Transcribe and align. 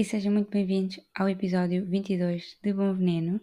e 0.00 0.04
sejam 0.04 0.32
muito 0.32 0.50
bem-vindos 0.50 0.98
ao 1.14 1.28
episódio 1.28 1.84
22 1.84 2.56
de 2.62 2.72
Bom 2.72 2.94
Veneno. 2.94 3.38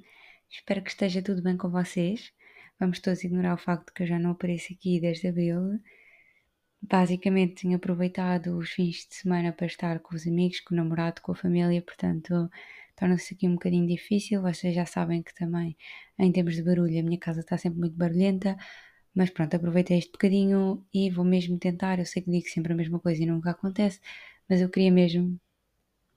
Espero 0.50 0.82
que 0.82 0.90
esteja 0.90 1.22
tudo 1.22 1.44
bem 1.44 1.56
com 1.56 1.70
vocês. 1.70 2.34
Vamos 2.80 3.00
todos 3.00 3.24
ignorar 3.24 3.54
o 3.54 3.60
facto 3.60 3.94
que 3.94 4.02
eu 4.02 4.08
já 4.08 4.18
não 4.18 4.32
apareço 4.32 4.74
aqui 4.74 5.00
desde 5.00 5.28
abril. 5.28 5.80
Basicamente, 6.82 7.62
tenho 7.62 7.76
aproveitado 7.76 8.58
os 8.58 8.72
fins 8.72 9.08
de 9.08 9.14
semana 9.14 9.54
para 9.54 9.68
estar 9.68 10.00
com 10.00 10.16
os 10.16 10.26
amigos, 10.26 10.60
com 10.62 10.74
o 10.74 10.78
namorado, 10.78 11.22
com 11.22 11.32
a 11.32 11.36
família, 11.36 11.80
portanto, 11.80 12.50
torna-se 12.96 13.36
aqui 13.36 13.48
um 13.48 13.54
bocadinho 13.54 13.86
difícil. 13.86 14.42
Vocês 14.42 14.74
já 14.74 14.88
sabem 14.88 15.22
que 15.22 15.36
também, 15.36 15.78
em 16.18 16.32
termos 16.32 16.56
de 16.56 16.64
barulho, 16.64 17.00
a 17.00 17.04
minha 17.04 17.20
casa 17.20 17.42
está 17.42 17.56
sempre 17.56 17.82
muito 17.82 17.96
barulhenta. 17.96 18.58
Mas 19.14 19.30
pronto, 19.30 19.56
aproveitei 19.56 20.00
este 20.00 20.12
bocadinho 20.12 20.84
e 20.92 21.12
vou 21.12 21.24
mesmo 21.24 21.60
tentar. 21.60 22.00
Eu 22.00 22.06
sei 22.08 22.24
que 22.24 22.32
digo 22.32 22.48
sempre 22.48 22.74
a 22.74 22.76
mesma 22.76 23.00
coisa 23.00 23.22
e 23.22 23.28
nunca 23.28 23.52
acontece, 23.52 24.00
mas 24.50 24.60
eu 24.60 24.70
queria 24.70 24.92
mesmo 24.92 25.40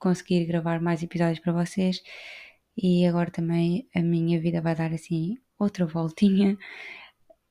conseguir 0.01 0.45
gravar 0.45 0.81
mais 0.81 1.03
episódios 1.03 1.39
para 1.39 1.53
vocês 1.53 2.01
e 2.75 3.05
agora 3.05 3.29
também 3.29 3.87
a 3.95 4.01
minha 4.01 4.41
vida 4.41 4.59
vai 4.59 4.75
dar 4.75 4.91
assim 4.91 5.37
outra 5.57 5.85
voltinha. 5.85 6.57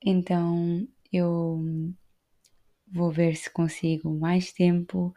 Então 0.03 0.89
eu 1.13 1.61
vou 2.91 3.11
ver 3.13 3.37
se 3.37 3.51
consigo 3.51 4.09
mais 4.19 4.51
tempo 4.51 5.15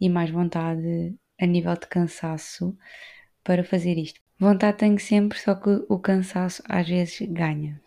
e 0.00 0.08
mais 0.08 0.30
vontade 0.30 1.14
a 1.38 1.44
nível 1.44 1.74
de 1.74 1.86
cansaço 1.86 2.74
para 3.44 3.62
fazer 3.62 3.98
isto. 3.98 4.22
Vontade 4.38 4.78
tenho 4.78 4.98
sempre, 4.98 5.38
só 5.38 5.54
que 5.54 5.84
o 5.86 5.98
cansaço 5.98 6.62
às 6.66 6.88
vezes 6.88 7.20
ganha. 7.28 7.78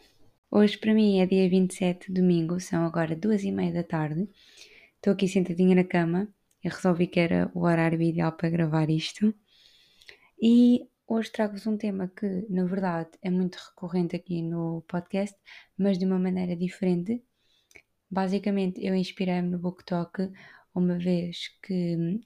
Hoje 0.52 0.77
para 0.77 0.93
mim 0.93 1.20
é 1.20 1.26
dia 1.26 1.49
27, 1.49 2.12
domingo, 2.12 2.60
são 2.60 2.85
agora 2.85 3.16
duas 3.16 3.43
e 3.43 3.51
meia 3.51 3.73
da 3.73 3.84
tarde. 3.84 4.29
Estou 4.98 5.13
aqui 5.13 5.27
sentadinha 5.27 5.73
na 5.73 5.84
cama 5.84 6.29
e 6.66 6.70
resolvi 6.70 7.05
que 7.05 7.20
era 7.20 7.52
o 7.54 7.62
horário 7.62 8.02
ideal 8.02 8.32
para 8.32 8.49
gravar 8.49 8.90
isto. 8.90 9.34
E 10.41 10.90
hoje 11.07 11.32
trago-vos 11.32 11.68
um 11.68 11.77
tema 11.77 12.07
que, 12.07 12.46
na 12.49 12.66
verdade, 12.66 13.12
é 13.22 13.30
muito 13.30 13.55
recorrente 13.55 14.16
aqui 14.16 14.41
no 14.41 14.84
podcast, 14.88 15.38
mas 15.77 15.99
de 15.99 16.05
uma 16.05 16.18
maneira 16.18 16.55
diferente. 16.55 17.24
Basicamente, 18.10 18.84
eu 18.84 18.96
inspirei-me 18.96 19.49
no 19.49 19.60
BookTok 19.60 20.32
uma 20.74 20.98
vez 20.98 21.49
que 21.62 22.20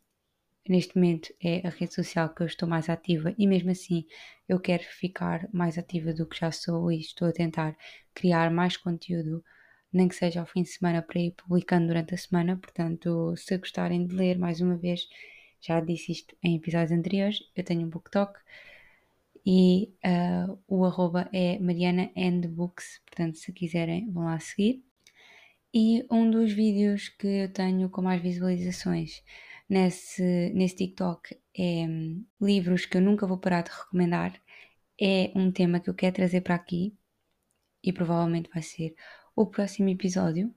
neste 0.67 0.95
momento 0.95 1.33
é 1.43 1.67
a 1.67 1.69
rede 1.69 1.93
social 1.93 2.33
que 2.33 2.41
eu 2.41 2.47
estou 2.47 2.67
mais 2.69 2.89
ativa 2.89 3.33
e 3.37 3.45
mesmo 3.45 3.71
assim 3.71 4.05
eu 4.47 4.59
quero 4.59 4.83
ficar 4.83 5.49
mais 5.51 5.77
ativa 5.77 6.13
do 6.13 6.25
que 6.25 6.39
já 6.39 6.51
sou 6.51 6.91
e 6.91 6.99
estou 6.99 7.27
a 7.27 7.33
tentar 7.33 7.75
criar 8.13 8.49
mais 8.51 8.77
conteúdo, 8.77 9.43
nem 9.91 10.07
que 10.07 10.15
seja 10.15 10.39
ao 10.41 10.45
fim 10.45 10.63
de 10.63 10.69
semana 10.69 11.01
para 11.01 11.19
ir 11.19 11.31
publicando 11.31 11.87
durante 11.87 12.13
a 12.13 12.17
semana. 12.17 12.57
Portanto, 12.57 13.35
se 13.37 13.57
gostarem 13.57 14.05
de 14.05 14.15
ler, 14.15 14.37
mais 14.37 14.61
uma 14.61 14.77
vez, 14.77 15.07
já 15.61 15.79
disse 15.81 16.11
isto 16.11 16.35
em 16.43 16.55
episódios 16.55 16.91
anteriores, 16.91 17.39
eu 17.55 17.63
tenho 17.63 17.85
um 17.85 17.89
BookTok 17.89 18.39
e 19.45 19.93
uh, 20.05 20.59
o 20.67 20.85
arroba 20.85 21.29
é 21.33 21.59
Mariana 21.59 22.11
and 22.15 22.41
Books, 22.49 23.01
portanto, 23.05 23.37
se 23.37 23.51
quiserem, 23.53 24.11
vão 24.11 24.25
lá 24.25 24.39
seguir. 24.39 24.83
E 25.73 26.05
um 26.11 26.29
dos 26.29 26.51
vídeos 26.51 27.09
que 27.09 27.27
eu 27.27 27.53
tenho 27.53 27.89
com 27.89 28.01
mais 28.01 28.21
visualizações 28.21 29.23
nesse, 29.69 30.51
nesse 30.53 30.75
TikTok 30.75 31.35
é 31.55 31.85
um, 31.87 32.25
livros 32.41 32.85
que 32.85 32.97
eu 32.97 33.01
nunca 33.01 33.27
vou 33.27 33.37
parar 33.37 33.61
de 33.63 33.71
recomendar. 33.71 34.33
É 34.99 35.31
um 35.35 35.51
tema 35.51 35.79
que 35.79 35.89
eu 35.89 35.93
quero 35.93 36.15
trazer 36.15 36.41
para 36.41 36.55
aqui 36.55 36.95
e 37.83 37.93
provavelmente 37.93 38.49
vai 38.53 38.61
ser 38.63 38.95
o 39.39 39.45
próximo 39.45 39.87
episódio 39.87 40.53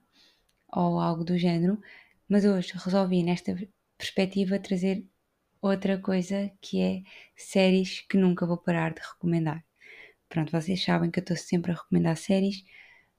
ou 0.66 0.98
algo 0.98 1.22
do 1.22 1.38
género, 1.38 1.80
mas 2.28 2.44
hoje 2.44 2.72
resolvi 2.74 3.22
nesta 3.22 3.56
perspectiva 3.96 4.58
trazer 4.58 5.04
outra 5.60 5.96
coisa 5.98 6.50
que 6.60 6.80
é 6.80 7.02
séries 7.36 8.00
que 8.00 8.16
nunca 8.16 8.44
vou 8.44 8.56
parar 8.56 8.92
de 8.92 9.00
recomendar. 9.00 9.64
Pronto, 10.28 10.50
vocês 10.50 10.82
sabem 10.82 11.12
que 11.12 11.20
eu 11.20 11.22
estou 11.22 11.36
sempre 11.36 11.70
a 11.70 11.76
recomendar 11.76 12.16
séries, 12.16 12.64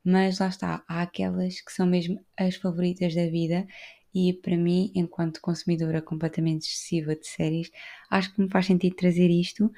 mas 0.03 0.39
lá 0.39 0.49
está, 0.49 0.83
há 0.85 1.01
aquelas 1.01 1.61
que 1.61 1.71
são 1.71 1.85
mesmo 1.85 2.19
as 2.35 2.57
favoritas 2.57 3.15
da 3.15 3.25
vida 3.27 3.65
e 4.13 4.33
para 4.33 4.57
mim, 4.57 4.91
enquanto 4.93 5.39
consumidora 5.39 6.01
completamente 6.01 6.63
excessiva 6.67 7.15
de 7.15 7.25
séries, 7.25 7.71
acho 8.09 8.33
que 8.33 8.41
me 8.41 8.49
faz 8.49 8.65
sentido 8.65 8.97
trazer 8.97 9.29
isto. 9.29 9.71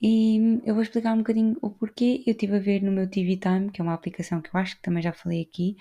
E 0.00 0.60
eu 0.64 0.74
vou 0.74 0.82
explicar 0.82 1.14
um 1.14 1.18
bocadinho 1.18 1.56
o 1.62 1.70
porquê. 1.70 2.22
Eu 2.26 2.32
estive 2.32 2.56
a 2.56 2.60
ver 2.60 2.82
no 2.82 2.92
meu 2.92 3.08
TV 3.08 3.36
Time, 3.36 3.70
que 3.70 3.80
é 3.80 3.84
uma 3.84 3.94
aplicação 3.94 4.42
que 4.42 4.54
eu 4.54 4.60
acho 4.60 4.76
que 4.76 4.82
também 4.82 5.02
já 5.02 5.12
falei 5.12 5.42
aqui, 5.42 5.76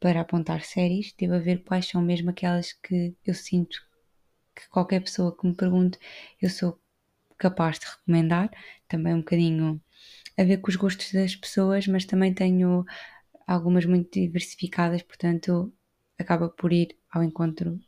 para 0.00 0.20
apontar 0.20 0.62
séries. 0.62 1.06
Estive 1.06 1.34
a 1.34 1.38
ver 1.38 1.62
quais 1.64 1.86
são 1.86 2.00
mesmo 2.02 2.30
aquelas 2.30 2.72
que 2.72 3.14
eu 3.26 3.34
sinto 3.34 3.78
que 4.54 4.68
qualquer 4.68 5.00
pessoa 5.00 5.36
que 5.36 5.46
me 5.46 5.54
pergunte 5.54 5.98
eu 6.40 6.50
sou 6.50 6.80
capaz 7.36 7.78
de 7.78 7.86
recomendar. 7.86 8.50
Também 8.88 9.14
um 9.14 9.18
bocadinho 9.18 9.80
a 10.38 10.44
ver 10.44 10.58
com 10.58 10.70
os 10.70 10.76
gostos 10.76 11.12
das 11.12 11.36
pessoas, 11.36 11.86
mas 11.86 12.04
também 12.04 12.32
tenho 12.32 12.84
algumas 13.46 13.84
muito 13.84 14.12
diversificadas, 14.12 15.02
portanto 15.02 15.72
acaba 16.18 16.48
por 16.48 16.72
ir 16.72 16.96
ao 17.10 17.22
encontro 17.22 17.78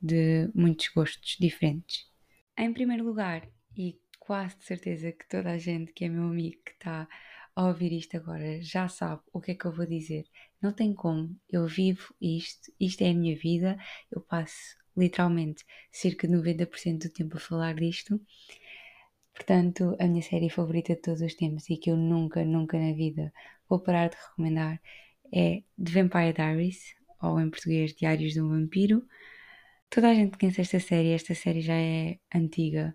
de 0.00 0.50
muitos 0.54 0.88
gostos 0.88 1.36
diferentes. 1.38 2.08
Em 2.56 2.72
primeiro 2.72 3.04
lugar, 3.04 3.46
e 3.76 3.99
quase 4.30 4.56
de 4.58 4.64
certeza 4.64 5.10
que 5.10 5.28
toda 5.28 5.50
a 5.50 5.58
gente 5.58 5.92
que 5.92 6.04
é 6.04 6.08
meu 6.08 6.22
amigo 6.22 6.62
que 6.64 6.70
está 6.70 7.08
a 7.56 7.66
ouvir 7.66 7.92
isto 7.92 8.16
agora 8.16 8.62
já 8.62 8.86
sabe 8.86 9.20
o 9.32 9.40
que 9.40 9.50
é 9.50 9.54
que 9.56 9.64
eu 9.64 9.72
vou 9.72 9.84
dizer. 9.84 10.24
Não 10.62 10.72
tem 10.72 10.94
como, 10.94 11.36
eu 11.48 11.66
vivo 11.66 12.14
isto, 12.20 12.72
isto 12.78 13.02
é 13.02 13.10
a 13.10 13.14
minha 13.14 13.34
vida, 13.36 13.76
eu 14.08 14.20
passo 14.20 14.76
literalmente 14.96 15.64
cerca 15.90 16.28
de 16.28 16.34
90% 16.34 17.08
do 17.08 17.12
tempo 17.12 17.38
a 17.38 17.40
falar 17.40 17.74
disto. 17.74 18.20
Portanto, 19.34 19.96
a 19.98 20.06
minha 20.06 20.22
série 20.22 20.48
favorita 20.48 20.94
de 20.94 21.00
todos 21.00 21.22
os 21.22 21.34
tempos 21.34 21.68
e 21.68 21.76
que 21.76 21.90
eu 21.90 21.96
nunca, 21.96 22.44
nunca 22.44 22.78
na 22.78 22.92
vida 22.92 23.32
vou 23.68 23.80
parar 23.80 24.10
de 24.10 24.16
recomendar 24.16 24.80
é 25.34 25.64
The 25.76 25.90
Vampire 25.90 26.32
Diaries, 26.32 26.94
ou 27.20 27.40
em 27.40 27.50
português 27.50 27.94
Diários 27.94 28.34
de 28.34 28.40
um 28.40 28.48
Vampiro. 28.48 29.04
Toda 29.90 30.08
a 30.08 30.14
gente 30.14 30.38
conhece 30.38 30.60
esta 30.60 30.78
série, 30.78 31.10
esta 31.10 31.34
série 31.34 31.60
já 31.62 31.74
é 31.74 32.20
antiga, 32.32 32.94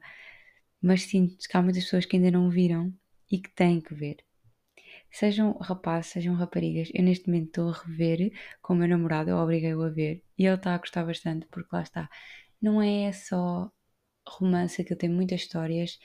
mas 0.81 1.03
sinto 1.03 1.38
que 1.38 1.58
há 1.58 1.62
muitas 1.62 1.84
pessoas 1.84 2.06
que 2.06 2.16
ainda 2.16 2.31
não 2.31 2.50
viram 2.50 2.94
e 3.31 3.40
que 3.40 3.50
têm 3.50 3.81
que 3.81 3.94
ver. 3.94 4.18
Sejam 5.12 5.53
rapazes, 5.59 6.12
sejam 6.12 6.36
raparigas, 6.36 6.90
eu 6.94 7.03
neste 7.03 7.28
momento 7.28 7.47
estou 7.47 7.69
a 7.69 7.74
rever 7.74 8.31
com 8.62 8.74
o 8.74 8.75
meu 8.75 8.88
namorado, 8.88 9.30
eu 9.30 9.38
obriguei-o 9.38 9.81
a 9.81 9.90
ver 9.90 10.24
e 10.38 10.46
ele 10.46 10.56
está 10.56 10.75
a 10.75 10.78
gostar 10.78 11.06
bastante 11.06 11.47
porque 11.47 11.69
lá 11.72 11.81
está. 11.81 12.09
Não 12.62 12.81
é 12.81 13.12
só 13.12 13.72
romance, 14.28 14.84
que 14.84 14.96
tem 14.96 15.09
muitas 15.09 15.41
histórias, 15.41 16.00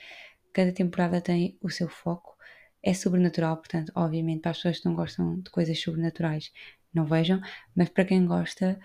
cada 0.53 0.71
temporada 0.71 1.19
tem 1.21 1.57
o 1.61 1.69
seu 1.69 1.89
foco, 1.89 2.37
é 2.83 2.93
sobrenatural, 2.93 3.57
portanto, 3.57 3.91
obviamente, 3.95 4.41
para 4.41 4.51
as 4.51 4.57
pessoas 4.57 4.79
que 4.79 4.85
não 4.85 4.95
gostam 4.95 5.39
de 5.39 5.49
coisas 5.49 5.79
sobrenaturais, 5.79 6.51
não 6.93 7.05
vejam, 7.05 7.41
mas 7.75 7.89
para 7.89 8.05
quem 8.05 8.25
gosta, 8.25 8.79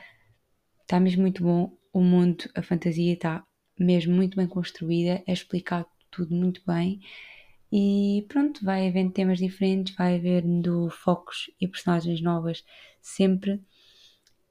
está 0.83 1.01
mesmo 1.01 1.23
muito 1.23 1.43
bom. 1.43 1.77
O 1.93 2.01
mundo, 2.01 2.45
a 2.55 2.63
fantasia 2.63 3.15
está 3.15 3.45
mesmo 3.79 4.15
muito 4.15 4.37
bem 4.37 4.47
construída, 4.47 5.23
é 5.27 5.33
explicado 5.33 5.87
tudo 6.11 6.35
muito 6.35 6.63
bem. 6.67 7.01
E 7.73 8.25
pronto, 8.29 8.65
vai 8.65 8.89
havendo 8.89 9.13
temas 9.13 9.39
diferentes, 9.39 9.95
vai 9.95 10.17
havendo 10.17 10.89
focos 10.91 11.51
e 11.61 11.69
personagens 11.69 12.21
novas 12.21 12.65
sempre. 13.01 13.61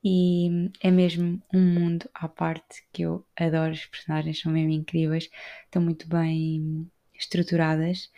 E 0.04 0.70
é 0.82 0.92
mesmo 0.92 1.42
um 1.54 1.62
mundo 1.62 2.10
à 2.14 2.28
parte 2.28 2.84
que 2.94 3.02
eu 3.04 3.26
adoro. 3.36 3.74
Os 3.74 3.86
personagens 3.86 4.40
são 4.40 4.52
mesmo 4.52 4.72
incríveis, 4.72 5.30
estão 5.64 5.82
muito 5.82 6.08
bem 6.08 6.90
estruturadas. 7.14 8.12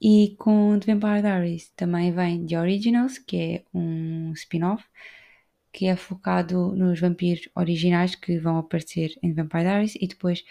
E 0.00 0.34
com 0.38 0.78
The 0.78 0.94
Vampire 0.94 1.22
Diaries 1.22 1.68
também 1.76 2.12
vem 2.12 2.46
The 2.46 2.58
Originals, 2.58 3.18
que 3.18 3.36
é 3.36 3.64
um 3.74 4.32
spin-off 4.32 4.84
que 5.72 5.86
é 5.86 5.96
focado 5.96 6.74
nos 6.76 7.00
vampiros 7.00 7.48
originais 7.54 8.14
que 8.14 8.38
vão 8.38 8.58
aparecer 8.58 9.18
em 9.22 9.32
Vampire 9.32 9.62
Diaries 9.62 9.94
e 10.00 10.06
depois, 10.06 10.44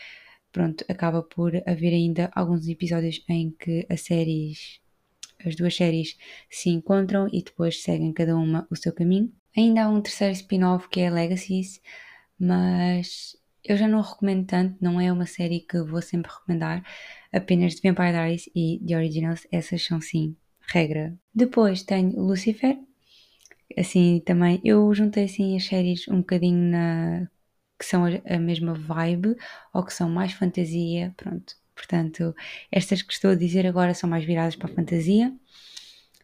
pronto, 0.51 0.83
acaba 0.89 1.21
por 1.21 1.55
haver 1.67 1.93
ainda 1.93 2.31
alguns 2.35 2.67
episódios 2.67 3.23
em 3.29 3.51
que 3.51 3.85
as 3.89 4.01
séries, 4.01 4.81
as 5.45 5.55
duas 5.55 5.75
séries 5.75 6.17
se 6.49 6.69
encontram 6.69 7.27
e 7.31 7.43
depois 7.43 7.81
seguem 7.83 8.11
cada 8.13 8.35
uma 8.35 8.67
o 8.69 8.75
seu 8.75 8.93
caminho. 8.93 9.31
Ainda 9.55 9.83
há 9.83 9.89
um 9.89 10.01
terceiro 10.01 10.33
spin-off 10.33 10.89
que 10.89 11.01
é 11.01 11.09
Legacies, 11.09 11.81
mas 12.39 13.37
eu 13.63 13.77
já 13.77 13.87
não 13.87 14.01
recomendo 14.01 14.47
tanto, 14.47 14.77
não 14.81 14.99
é 14.99 15.11
uma 15.11 15.25
série 15.27 15.59
que 15.59 15.81
vou 15.83 16.01
sempre 16.01 16.31
recomendar, 16.31 16.83
apenas 17.31 17.75
de 17.75 17.81
Vampire 17.87 18.11
Diaries 18.11 18.49
e 18.55 18.81
The 18.87 18.97
Originals, 18.97 19.47
essas 19.51 19.83
são 19.83 20.01
sim 20.01 20.35
regra. 20.61 21.15
Depois 21.33 21.83
tenho 21.83 22.19
Lucifer, 22.19 22.77
assim 23.77 24.21
também, 24.25 24.61
eu 24.63 24.93
juntei 24.93 25.25
assim 25.25 25.55
as 25.57 25.65
séries 25.65 26.07
um 26.07 26.17
bocadinho 26.19 26.71
na 26.71 27.27
que 27.79 27.85
são 27.85 28.03
a 28.05 28.37
mesma 28.39 28.75
vibe 28.75 29.35
ou 29.73 29.83
que 29.83 29.93
são 29.93 30.07
mais 30.09 30.33
fantasia, 30.33 31.13
pronto. 31.17 31.55
Portanto, 31.75 32.35
estas 32.71 33.01
que 33.01 33.11
estou 33.11 33.31
a 33.31 33.35
dizer 33.35 33.65
agora 33.65 33.93
são 33.95 34.07
mais 34.09 34.23
viradas 34.23 34.55
para 34.55 34.71
a 34.71 34.75
fantasia. 34.75 35.33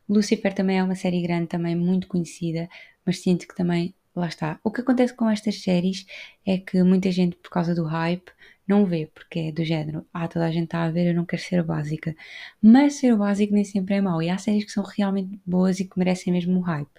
Lucifer 0.07 0.53
também 0.53 0.77
é 0.79 0.83
uma 0.83 0.95
série 0.95 1.21
grande, 1.21 1.47
também 1.47 1.75
muito 1.75 2.07
conhecida, 2.07 2.69
mas 3.05 3.19
sinto 3.21 3.47
que 3.47 3.55
também, 3.55 3.93
lá 4.15 4.27
está. 4.27 4.59
O 4.63 4.71
que 4.71 4.81
acontece 4.81 5.13
com 5.13 5.29
estas 5.29 5.61
séries 5.61 6.05
é 6.45 6.57
que 6.59 6.83
muita 6.83 7.11
gente, 7.11 7.35
por 7.37 7.49
causa 7.49 7.73
do 7.73 7.83
hype, 7.85 8.31
não 8.67 8.85
vê, 8.85 9.09
porque 9.13 9.39
é 9.39 9.51
do 9.51 9.63
género, 9.63 10.05
ah, 10.13 10.27
toda 10.27 10.45
a 10.45 10.51
gente 10.51 10.65
está 10.65 10.83
a 10.83 10.91
ver, 10.91 11.07
eu 11.07 11.15
não 11.15 11.25
quero 11.25 11.41
ser 11.41 11.63
básica. 11.63 12.15
Mas 12.61 12.95
ser 12.95 13.15
básico 13.15 13.53
nem 13.53 13.63
sempre 13.63 13.95
é 13.95 14.01
mau, 14.01 14.21
e 14.21 14.29
há 14.29 14.37
séries 14.37 14.65
que 14.65 14.71
são 14.71 14.83
realmente 14.83 15.39
boas 15.45 15.79
e 15.79 15.85
que 15.85 15.97
merecem 15.97 16.33
mesmo 16.33 16.59
o 16.59 16.61
hype. 16.61 16.89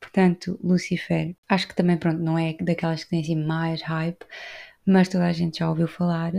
Portanto, 0.00 0.58
Lucifer, 0.62 1.34
acho 1.48 1.68
que 1.68 1.74
também, 1.74 1.96
pronto, 1.96 2.20
não 2.20 2.38
é 2.38 2.54
daquelas 2.60 3.04
que 3.04 3.10
têm 3.10 3.20
assim 3.20 3.36
mais 3.36 3.82
hype, 3.82 4.24
mas 4.86 5.08
toda 5.08 5.26
a 5.26 5.32
gente 5.32 5.58
já 5.60 5.68
ouviu 5.68 5.88
falar. 5.88 6.32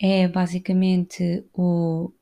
É 0.00 0.28
basicamente 0.28 1.44
o 1.54 2.12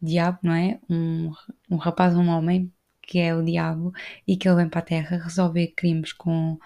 diabo, 0.00 0.38
não 0.42 0.54
é? 0.54 0.78
Um, 0.88 1.32
um 1.70 1.76
rapaz, 1.76 2.14
um 2.16 2.28
homem, 2.28 2.72
que 3.02 3.18
é 3.18 3.34
o 3.34 3.42
diabo, 3.44 3.92
e 4.26 4.36
que 4.36 4.48
ele 4.48 4.56
vem 4.56 4.68
para 4.68 4.80
a 4.80 4.82
Terra 4.82 5.18
resolver 5.18 5.68
crimes 5.76 6.12
com 6.12 6.58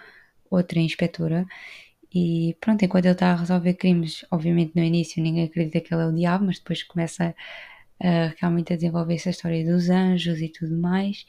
outra 0.50 0.78
inspetora. 0.81 1.46
E 2.14 2.56
pronto, 2.60 2.84
enquanto 2.84 3.05
ele 3.05 3.12
está 3.12 3.32
a 3.32 3.37
resolver 3.37 3.75
crimes, 3.75 4.25
obviamente 4.31 4.72
no 4.75 4.82
início 4.82 5.22
ninguém 5.22 5.44
acredita 5.44 5.81
que 5.81 5.93
ele 5.93 6.02
é 6.02 6.06
o 6.06 6.12
diabo, 6.12 6.46
mas 6.46 6.58
depois 6.58 6.82
começa 6.82 7.34
a, 8.00 8.34
realmente 8.40 8.72
a 8.72 8.76
desenvolver 8.76 9.14
essa 9.14 9.31
história 9.31 9.64
dos 9.64 9.90
anjos 9.90 10.40
e 10.40 10.49
tudo 10.49 10.76
mais. 10.76 11.26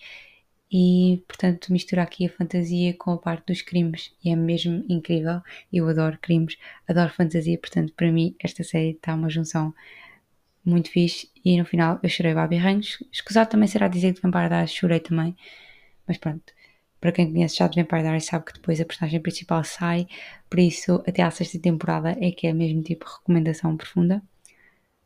E 0.71 1.23
portanto 1.27 1.73
mistura 1.73 2.03
aqui 2.03 2.25
a 2.27 2.29
fantasia 2.29 2.93
com 2.93 3.11
a 3.11 3.17
parte 3.17 3.47
dos 3.47 3.61
crimes 3.61 4.13
e 4.23 4.29
é 4.31 4.35
mesmo 4.35 4.85
incrível. 4.87 5.41
Eu 5.73 5.87
adoro 5.89 6.17
crimes, 6.21 6.57
adoro 6.87 7.11
fantasia, 7.13 7.57
portanto 7.57 7.93
para 7.95 8.11
mim 8.11 8.35
esta 8.39 8.63
série 8.63 8.91
está 8.91 9.15
uma 9.15 9.29
junção 9.29 9.73
muito 10.63 10.89
fixe 10.91 11.29
e 11.43 11.57
no 11.57 11.65
final 11.65 11.99
eu 12.03 12.09
chorei 12.09 12.33
Babi 12.33 12.57
Ranhos. 12.57 13.03
Escusado 13.11 13.49
também 13.49 13.67
será 13.67 13.87
dizer 13.87 14.13
que 14.13 14.21
Vampire 14.21 14.49
Diaries 14.49 14.71
chorei 14.73 14.99
também, 14.99 15.35
mas 16.07 16.17
pronto. 16.17 16.53
Para 16.99 17.11
quem 17.11 17.31
conhece 17.31 17.57
já 17.57 17.67
de 17.67 17.81
Vampire 17.81 18.21
sabe 18.21 18.45
que 18.45 18.53
depois 18.53 18.79
a 18.81 18.85
personagem 18.85 19.21
principal 19.21 19.63
sai, 19.63 20.07
por 20.49 20.59
isso 20.59 21.03
até 21.07 21.21
à 21.21 21.31
sexta 21.31 21.59
temporada 21.59 22.17
é 22.19 22.31
que 22.31 22.47
é 22.47 22.53
mesmo 22.53 22.81
tipo 22.81 23.05
recomendação 23.05 23.77
profunda. 23.77 24.21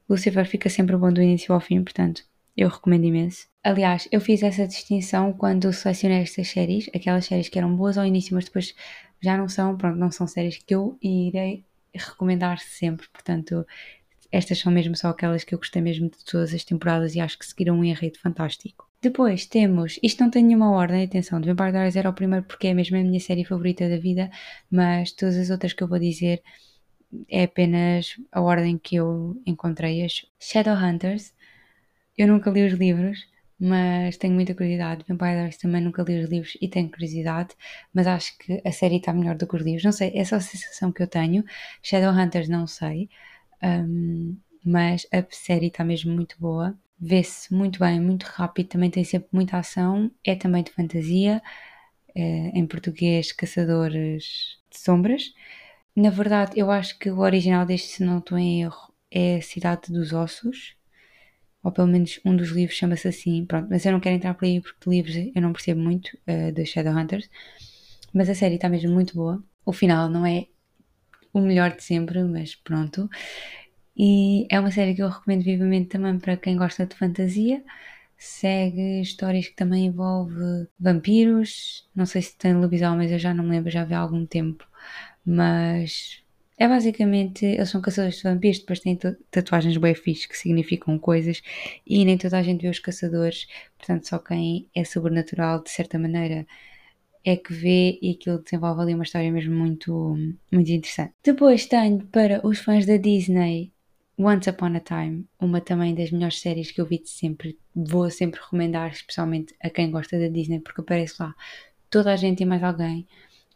Lucifer 0.10 0.46
fica 0.46 0.70
sempre 0.70 0.98
bom 0.98 1.12
do 1.12 1.22
início 1.22 1.54
ao 1.54 1.62
fim, 1.62 1.84
portanto 1.84 2.24
eu 2.56 2.70
recomendo 2.70 3.06
imenso. 3.06 3.48
Aliás, 3.64 4.08
eu 4.12 4.22
fiz 4.22 4.44
essa 4.44 4.68
distinção 4.68 5.34
quando 5.34 5.72
selecionei 5.74 6.22
estas 6.22 6.48
séries, 6.50 6.90
aquelas 6.94 7.26
séries 7.26 7.50
que 7.50 7.58
eram 7.58 7.76
boas 7.76 7.98
ao 7.98 8.06
início, 8.06 8.36
mas 8.36 8.46
depois 8.46 8.76
já 9.22 9.38
não 9.38 9.48
são, 9.48 9.78
pronto, 9.78 9.98
não 9.98 10.12
são 10.12 10.28
séries 10.28 10.58
que 10.58 10.76
eu 10.76 10.98
irei 11.02 11.66
recomendar 11.96 12.60
sempre, 12.60 13.08
portanto 13.10 13.66
estas 14.32 14.60
são 14.60 14.72
mesmo 14.72 14.96
só 14.96 15.10
aquelas 15.10 15.44
que 15.44 15.54
eu 15.54 15.60
gostei 15.60 15.82
mesmo 15.82 16.10
de 16.10 16.26
todas 16.26 16.54
as 16.54 16.64
temporadas 16.64 17.16
e 17.16 17.20
acho 17.20 17.38
que 17.38 17.46
seguiram 17.46 17.78
um 17.78 17.84
enredo 17.84 18.20
fantástico. 18.20 18.90
Depois 19.04 19.46
temos, 19.46 20.00
isto 20.02 20.24
não 20.24 20.32
tem 20.32 20.44
nenhuma 20.44 20.72
ordem, 20.72 21.04
atenção, 21.04 21.42
The 21.42 21.48
Vampire 21.48 21.72
Diaries 21.74 21.96
era 21.98 22.10
o 22.10 22.14
primeiro 22.14 22.46
porque 22.46 22.68
é 22.68 22.74
mesmo 22.74 22.96
a 22.98 23.04
minha 23.04 23.20
série 23.20 23.44
favorita 23.44 23.90
da 23.90 23.98
vida, 23.98 24.32
mas 24.72 25.12
todas 25.12 25.38
as 25.38 25.50
outras 25.50 25.74
que 25.74 25.84
eu 25.84 25.90
vou 25.90 26.00
dizer 26.00 26.42
é 27.30 27.44
apenas 27.44 28.16
a 28.32 28.42
ordem 28.42 28.78
que 28.78 28.96
eu 28.96 29.42
encontrei-as. 29.46 30.26
Shadowhunters, 30.40 31.34
eu 32.18 32.28
nunca 32.28 32.50
li 32.50 32.66
os 32.66 32.74
livros, 32.74 33.20
mas 33.60 34.18
tenho 34.18 34.34
muita 34.36 34.56
curiosidade. 34.56 35.06
Vampire 35.08 35.34
Diaries 35.34 35.58
também 35.58 35.82
nunca 35.82 36.02
li 36.04 36.24
os 36.24 36.30
livros 36.30 36.58
e 36.62 36.68
tenho 36.70 36.90
curiosidade, 36.90 37.52
mas 37.94 38.08
acho 38.08 38.38
que 38.40 38.62
a 38.66 38.72
série 38.72 38.98
está 38.98 39.12
melhor 39.14 39.36
do 39.36 39.48
que 39.48 39.56
os 39.58 39.62
livros. 39.64 39.84
Não 39.84 39.92
sei, 39.92 40.12
é 40.16 40.24
só 40.24 40.38
a 40.38 40.42
sensação 40.42 40.92
que 40.94 41.04
eu 41.04 41.08
tenho. 41.08 41.44
Shadowhunters 41.82 42.48
não 42.50 42.68
sei. 42.68 43.10
Um, 43.62 44.38
mas 44.66 45.06
a 45.12 45.26
série 45.30 45.68
está 45.68 45.84
mesmo 45.84 46.14
muito 46.14 46.38
boa. 46.40 46.78
Vê-se 47.06 47.54
muito 47.54 47.80
bem, 47.80 48.00
muito 48.00 48.24
rápido, 48.24 48.70
também 48.70 48.90
tem 48.90 49.04
sempre 49.04 49.28
muita 49.32 49.58
ação. 49.58 50.10
É 50.24 50.36
também 50.36 50.64
de 50.64 50.72
fantasia, 50.72 51.42
é, 52.16 52.22
em 52.58 52.66
português, 52.66 53.34
Caçadores 53.34 54.58
de 54.72 54.80
Sombras. 54.80 55.34
Na 55.96 56.10
verdade, 56.10 56.58
eu 56.58 56.72
acho 56.72 56.98
que 56.98 57.12
o 57.12 57.20
original 57.20 57.66
deste, 57.66 57.90
se 57.90 58.04
não 58.06 58.20
estou 58.20 58.38
em 58.38 58.64
erro, 58.64 58.94
é 59.12 59.42
Cidade 59.42 59.92
dos 59.92 60.14
Ossos, 60.14 60.76
ou 61.64 61.72
pelo 61.74 61.88
menos 61.88 62.22
um 62.26 62.36
dos 62.36 62.50
livros 62.50 62.78
chama-se 62.78 63.08
assim. 63.08 63.46
Pronto, 63.46 63.68
mas 63.70 63.86
eu 63.86 63.92
não 63.92 64.00
quero 64.00 64.16
entrar 64.16 64.34
por 64.34 64.46
aí 64.46 64.62
porque 64.62 64.90
livros 64.90 65.16
eu 65.36 65.42
não 65.42 65.54
percebo 65.54 65.82
muito 65.82 66.18
uh, 66.28 66.52
de 66.54 66.66
Shadowhunters. 66.66 67.30
Mas 68.14 68.30
a 68.30 68.36
série 68.36 68.56
está 68.56 68.70
mesmo 68.70 68.94
muito 68.94 69.16
boa. 69.16 69.44
O 69.66 69.74
final 69.74 70.10
não 70.10 70.26
é 70.26 70.48
o 71.34 71.42
melhor 71.42 71.76
de 71.76 71.84
sempre, 71.84 72.24
mas 72.24 72.56
pronto. 72.56 73.10
E 73.96 74.48
é 74.50 74.60
uma 74.60 74.72
série 74.72 74.96
que 74.96 75.04
eu 75.04 75.10
recomendo 75.10 75.44
vivamente 75.44 75.90
também 75.90 76.18
para 76.20 76.38
quem 76.38 76.58
gosta 76.58 76.86
de 76.86 76.96
fantasia. 76.96 77.64
Segue 78.18 79.02
histórias 79.02 79.48
que 79.48 79.56
também 79.56 79.86
envolve 79.88 80.68
vampiros. 80.80 81.88
Não 81.96 82.06
sei 82.06 82.22
se 82.22 82.38
tem 82.38 82.54
lobisomens, 82.56 83.12
eu 83.12 83.20
já 83.20 83.34
não 83.34 83.44
me 83.44 83.52
lembro, 83.52 83.70
já 83.72 83.84
vi 83.84 83.94
há 83.94 84.00
algum 84.00 84.26
tempo. 84.26 84.66
Mas 85.26 86.24
é 86.58 86.68
basicamente, 86.68 87.46
eles 87.46 87.70
são 87.70 87.82
caçadores 87.82 88.18
de 88.18 88.24
vampiros, 88.24 88.60
depois 88.60 88.80
têm 88.80 88.98
tatuagens 89.32 89.78
bem 89.78 89.96
fixe 89.96 90.28
que 90.28 90.38
significam 90.38 90.98
coisas 91.00 91.42
e 91.86 92.06
nem 92.06 92.18
toda 92.18 92.38
a 92.38 92.44
gente 92.44 92.62
vê 92.62 92.70
os 92.70 92.80
caçadores, 92.80 93.48
portanto 93.78 94.08
só 94.08 94.20
quem 94.20 94.70
é 94.76 94.84
sobrenatural 94.84 95.64
de 95.64 95.72
certa 95.72 95.98
maneira 96.00 96.46
é 97.26 97.36
que 97.38 97.54
vê 97.54 97.98
e 98.02 98.12
aquilo 98.12 98.42
desenvolve 98.44 98.82
ali 98.82 98.94
uma 98.94 99.04
história 99.04 99.32
mesmo 99.32 99.56
muito, 99.56 100.16
muito 100.52 100.72
interessante. 100.72 101.14
Depois 101.24 101.66
tenho 101.66 102.06
para 102.08 102.46
os 102.46 102.60
fãs 102.60 102.86
da 102.86 102.98
Disney 102.98 103.72
Once 104.18 104.48
Upon 104.48 104.76
a 104.76 104.80
Time, 104.80 105.26
uma 105.40 105.60
também 105.60 105.96
das 105.96 106.12
melhores 106.12 106.40
séries 106.40 106.72
que 106.72 106.80
eu 106.80 106.86
vi 106.86 107.00
de 107.00 107.10
sempre. 107.10 107.58
Vou 107.76 108.10
sempre 108.12 108.40
recomendar, 108.40 108.92
especialmente 108.92 109.56
a 109.62 109.70
quem 109.70 109.90
gosta 109.90 110.20
da 110.20 110.28
Disney, 110.28 110.60
porque 110.60 110.82
aparece 110.82 111.16
lá 111.20 111.34
toda 111.90 112.14
a 112.14 112.16
gente 112.16 112.44
e 112.44 112.46
mais 112.46 112.64
alguém. 112.64 113.08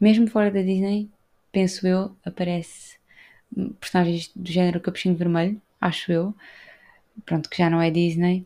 Mesmo 0.01 0.27
fora 0.27 0.49
da 0.49 0.61
Disney, 0.61 1.09
penso 1.51 1.87
eu, 1.87 2.15
aparece 2.25 2.97
personagens 3.79 4.31
do 4.35 4.51
género 4.51 4.79
Capuchinho 4.79 5.15
Vermelho, 5.15 5.61
acho 5.79 6.11
eu. 6.11 6.33
Pronto, 7.25 7.49
que 7.49 7.57
já 7.57 7.69
não 7.69 7.81
é 7.81 7.91
Disney. 7.91 8.45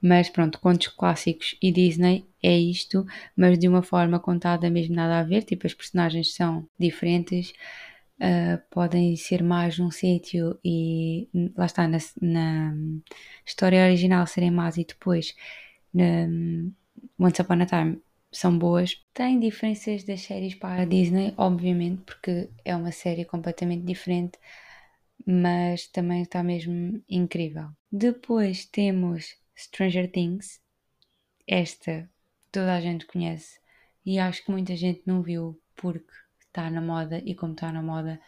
Mas 0.00 0.28
pronto, 0.28 0.60
contos 0.60 0.88
clássicos 0.88 1.56
e 1.62 1.72
Disney 1.72 2.26
é 2.42 2.54
isto, 2.54 3.06
mas 3.34 3.58
de 3.58 3.66
uma 3.66 3.82
forma 3.82 4.20
contada 4.20 4.68
mesmo 4.68 4.94
nada 4.94 5.20
a 5.20 5.22
ver, 5.22 5.42
tipo 5.44 5.66
as 5.66 5.72
personagens 5.72 6.34
são 6.34 6.68
diferentes, 6.78 7.54
uh, 8.24 8.62
podem 8.70 9.16
ser 9.16 9.42
mais 9.42 9.78
num 9.78 9.90
sítio 9.90 10.58
e 10.64 11.28
lá 11.56 11.66
está, 11.66 11.86
na, 11.86 11.98
na, 12.20 12.74
história 13.44 13.84
original 13.84 14.26
serem 14.26 14.50
más 14.50 14.76
e 14.78 14.84
depois 14.84 15.34
na 15.92 16.26
Once 17.18 17.40
Upon 17.40 17.62
a 17.62 17.66
Time 17.66 18.02
são 18.32 18.58
boas. 18.58 19.04
Tem 19.12 19.38
diferenças 19.38 20.04
das 20.04 20.22
séries 20.22 20.54
para 20.54 20.82
a 20.82 20.84
Disney, 20.84 21.34
obviamente, 21.36 22.02
porque 22.02 22.50
é 22.64 22.74
uma 22.74 22.90
série 22.90 23.24
completamente 23.24 23.84
diferente, 23.84 24.38
mas 25.26 25.86
também 25.86 26.22
está 26.22 26.42
mesmo 26.42 27.02
incrível. 27.08 27.68
Depois 27.92 28.64
temos 28.64 29.36
Stranger 29.56 30.10
Things. 30.10 30.60
Esta 31.46 32.08
toda 32.50 32.74
a 32.74 32.80
gente 32.80 33.06
conhece 33.06 33.60
e 34.04 34.18
acho 34.18 34.44
que 34.44 34.50
muita 34.50 34.74
gente 34.76 35.02
não 35.06 35.22
viu 35.22 35.60
porque 35.76 36.23
está 36.54 36.70
na 36.70 36.80
moda 36.80 37.20
e 37.24 37.34
como 37.34 37.52
está 37.52 37.72
na 37.72 37.82
moda 37.82 38.20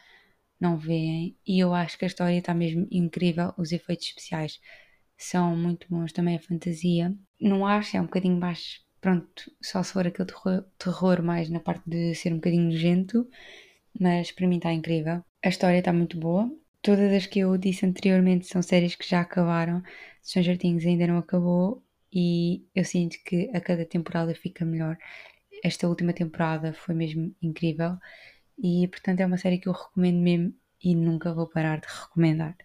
não 0.61 0.77
veem 0.77 1.37
e 1.47 1.61
eu 1.61 1.73
acho 1.73 1.97
que 1.97 2.05
a 2.05 2.09
história 2.09 2.39
está 2.39 2.53
mesmo 2.53 2.89
incrível, 2.91 3.55
os 3.57 3.73
efeitos 3.73 4.09
especiais 4.09 4.61
são 5.17 5.57
muito 5.57 5.87
bons, 5.89 6.13
também 6.13 6.37
a 6.37 6.41
fantasia. 6.41 7.15
Não 7.41 7.67
acho, 7.67 7.97
é 7.97 8.01
um 8.01 8.05
bocadinho 8.07 8.39
mais, 8.39 8.85
pronto, 9.01 9.51
só 9.63 9.83
se 9.83 9.93
for 9.93 10.07
aquele 10.07 10.29
terror, 10.29 10.65
terror 10.79 11.23
mais 11.23 11.49
na 11.49 11.61
parte 11.61 11.89
de 11.89 12.15
ser 12.15 12.33
um 12.33 12.37
bocadinho 12.37 12.65
nojento, 12.65 13.29
mas 13.99 14.31
para 14.33 14.47
mim 14.47 14.57
está 14.57 14.73
incrível. 14.73 15.23
A 15.43 15.49
história 15.49 15.79
está 15.79 15.93
muito 15.93 16.19
boa. 16.19 16.51
Todas 16.83 17.13
as 17.13 17.27
que 17.27 17.41
eu 17.41 17.57
disse 17.57 17.87
anteriormente 17.87 18.47
são 18.47 18.63
séries 18.63 18.95
que 18.95 19.09
já 19.09 19.21
acabaram. 19.21 19.83
Stranger 20.23 20.59
Things 20.59 20.85
ainda 20.85 21.07
não 21.07 21.19
acabou 21.19 21.83
e 22.13 22.65
eu 22.75 22.85
sinto 22.85 23.17
que 23.25 23.51
a 23.55 23.61
cada 23.61 23.85
temporada 23.85 24.35
fica 24.35 24.65
melhor. 24.65 24.99
Esta 25.63 25.89
última 25.89 26.13
temporada 26.13 26.73
foi 26.73 26.95
mesmo 26.95 27.35
incrível 27.43 27.97
e, 28.59 28.89
portanto, 28.89 29.21
é 29.21 29.27
uma 29.27 29.39
série 29.39 29.59
que 29.59 29.69
eu 29.69 29.73
recomendo 29.73 30.19
mesmo 30.19 30.55
e 30.83 30.95
nunca 30.95 31.35
vou 31.35 31.47
parar 31.49 31.81
de 31.81 31.87
recomendar. 31.87 32.57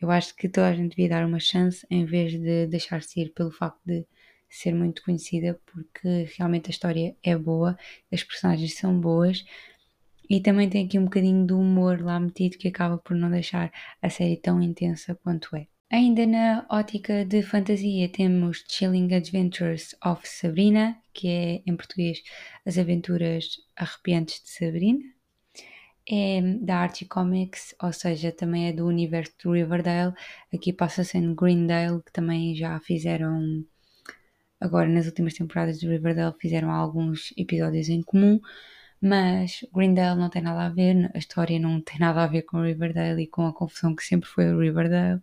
Eu 0.00 0.10
acho 0.10 0.34
que 0.36 0.48
toda 0.48 0.68
a 0.68 0.74
gente 0.74 0.90
devia 0.90 1.08
dar 1.08 1.26
uma 1.26 1.40
chance 1.40 1.86
em 1.90 2.04
vez 2.04 2.32
de 2.32 2.66
deixar-se 2.66 3.20
ir 3.20 3.30
pelo 3.32 3.50
facto 3.50 3.80
de 3.86 4.06
ser 4.48 4.74
muito 4.74 5.02
conhecida, 5.02 5.60
porque 5.66 6.28
realmente 6.36 6.68
a 6.68 6.70
história 6.70 7.16
é 7.22 7.36
boa, 7.36 7.76
as 8.12 8.22
personagens 8.22 8.74
são 8.76 8.98
boas 9.00 9.44
e 10.28 10.40
também 10.40 10.68
tem 10.68 10.86
aqui 10.86 10.98
um 10.98 11.04
bocadinho 11.04 11.46
do 11.46 11.58
humor 11.58 12.00
lá 12.02 12.18
metido 12.20 12.58
que 12.58 12.68
acaba 12.68 12.98
por 12.98 13.16
não 13.16 13.30
deixar 13.30 13.72
a 14.00 14.10
série 14.10 14.36
tão 14.36 14.62
intensa 14.62 15.14
quanto 15.14 15.56
é. 15.56 15.66
Ainda 15.90 16.26
na 16.26 16.66
ótica 16.70 17.24
de 17.24 17.42
fantasia 17.42 18.08
temos 18.08 18.64
Chilling 18.68 19.14
Adventures 19.14 19.94
of 20.04 20.26
Sabrina, 20.28 20.98
que 21.12 21.28
é 21.28 21.62
em 21.66 21.76
português 21.76 22.22
As 22.66 22.78
Aventuras 22.78 23.58
Arrepiantes 23.76 24.42
de 24.42 24.50
Sabrina. 24.50 25.04
É 26.08 26.40
da 26.60 26.78
Archie 26.78 27.06
Comics, 27.06 27.74
ou 27.82 27.92
seja, 27.92 28.32
também 28.32 28.68
é 28.68 28.72
do 28.72 28.86
universo 28.86 29.32
do 29.42 29.52
Riverdale. 29.52 30.14
Aqui 30.52 30.72
passa-se 30.72 31.16
em 31.16 31.34
Greendale, 31.34 32.02
que 32.02 32.12
também 32.12 32.54
já 32.56 32.78
fizeram, 32.80 33.64
agora 34.60 34.88
nas 34.88 35.06
últimas 35.06 35.34
temporadas 35.34 35.78
do 35.80 35.88
Riverdale, 35.88 36.34
fizeram 36.40 36.70
alguns 36.70 37.32
episódios 37.36 37.88
em 37.88 38.02
comum. 38.02 38.40
Mas 39.00 39.64
Greendale 39.74 40.18
não 40.20 40.30
tem 40.30 40.42
nada 40.42 40.66
a 40.66 40.70
ver, 40.70 41.10
a 41.14 41.18
história 41.18 41.58
não 41.60 41.80
tem 41.80 41.98
nada 42.00 42.24
a 42.24 42.26
ver 42.26 42.42
com 42.42 42.62
Riverdale 42.62 43.22
e 43.22 43.26
com 43.26 43.46
a 43.46 43.52
confusão 43.54 43.94
que 43.94 44.04
sempre 44.04 44.28
foi 44.28 44.52
o 44.52 44.60
Riverdale. 44.60 45.20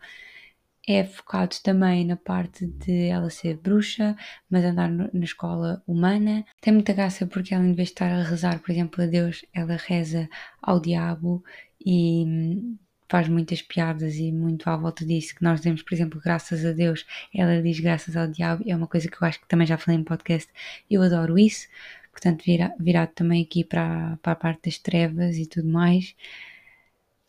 É 0.94 1.06
focado 1.06 1.56
também 1.64 2.06
na 2.06 2.18
parte 2.18 2.68
de 2.68 3.06
ela 3.08 3.30
ser 3.30 3.56
bruxa, 3.56 4.14
mas 4.50 4.66
andar 4.66 4.90
na 4.90 5.10
escola 5.24 5.82
humana. 5.88 6.44
Tem 6.60 6.74
muita 6.74 6.92
graça 6.92 7.26
porque 7.26 7.54
ela, 7.56 7.64
em 7.64 7.72
vez 7.74 7.88
de 7.88 7.94
estar 7.94 8.12
a 8.12 8.24
rezar, 8.24 8.60
por 8.60 8.72
exemplo, 8.72 9.02
a 9.02 9.08
Deus, 9.08 9.46
ela 9.54 9.78
reza 9.78 10.28
ao 10.62 10.82
diabo 10.82 11.42
e 11.80 12.26
hum, 12.28 12.78
faz 13.10 13.30
muitas 13.30 13.62
piadas 13.62 14.16
e 14.16 14.34
muito 14.34 14.70
à 14.70 14.76
volta 14.76 15.06
disso, 15.06 15.34
que 15.34 15.44
nós 15.44 15.62
dizemos, 15.62 15.82
por 15.82 15.94
exemplo, 15.94 16.20
graças 16.22 16.66
a 16.66 16.74
Deus, 16.74 17.06
ela 17.34 17.62
diz 17.62 17.80
graças 17.80 18.18
ao 18.18 18.28
diabo, 18.28 18.64
é 18.68 18.76
uma 18.76 18.88
coisa 18.88 19.10
que 19.10 19.16
eu 19.22 19.26
acho 19.26 19.40
que 19.40 19.48
também 19.48 19.68
já 19.68 19.78
falei 19.78 19.98
em 19.98 20.04
podcast, 20.04 20.52
eu 20.90 21.02
adoro 21.02 21.40
isso, 21.40 21.68
portanto 22.12 22.44
vira, 22.44 22.74
virado 22.80 23.12
também 23.14 23.44
aqui 23.44 23.64
para, 23.64 24.18
para 24.22 24.34
a 24.34 24.36
parte 24.36 24.66
das 24.66 24.78
trevas 24.78 25.38
e 25.38 25.46
tudo 25.46 25.70
mais. 25.70 26.16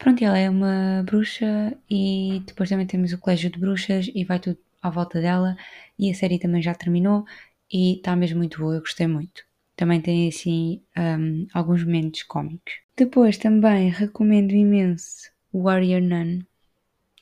Pronto, 0.03 0.25
ela 0.25 0.37
é 0.37 0.51
uma 0.51 1.05
bruxa 1.07 1.79
e 1.89 2.43
depois 2.45 2.69
também 2.69 2.89
temos 2.89 3.13
o 3.13 3.19
colégio 3.19 3.49
de 3.49 3.57
bruxas 3.57 4.11
e 4.13 4.25
vai 4.25 4.41
tudo 4.41 4.59
à 4.83 4.91
volta 4.91 5.21
dela 5.21 5.57
e 5.97 6.11
a 6.11 6.15
série 6.15 6.41
também 6.41 6.61
já 6.61 6.75
terminou 6.75 7.25
e 7.73 7.99
está 7.99 8.17
mesmo 8.17 8.39
muito 8.39 8.59
boa, 8.59 8.75
eu 8.75 8.81
gostei 8.81 9.07
muito. 9.07 9.45
Também 9.77 10.01
tem 10.01 10.27
assim 10.27 10.83
um, 10.99 11.47
alguns 11.55 11.85
momentos 11.85 12.25
cómicos. 12.25 12.73
Depois 12.97 13.39
também 13.39 13.91
recomendo 13.91 14.51
imenso 14.51 15.31
Warrior 15.55 16.03
Nun 16.03 16.41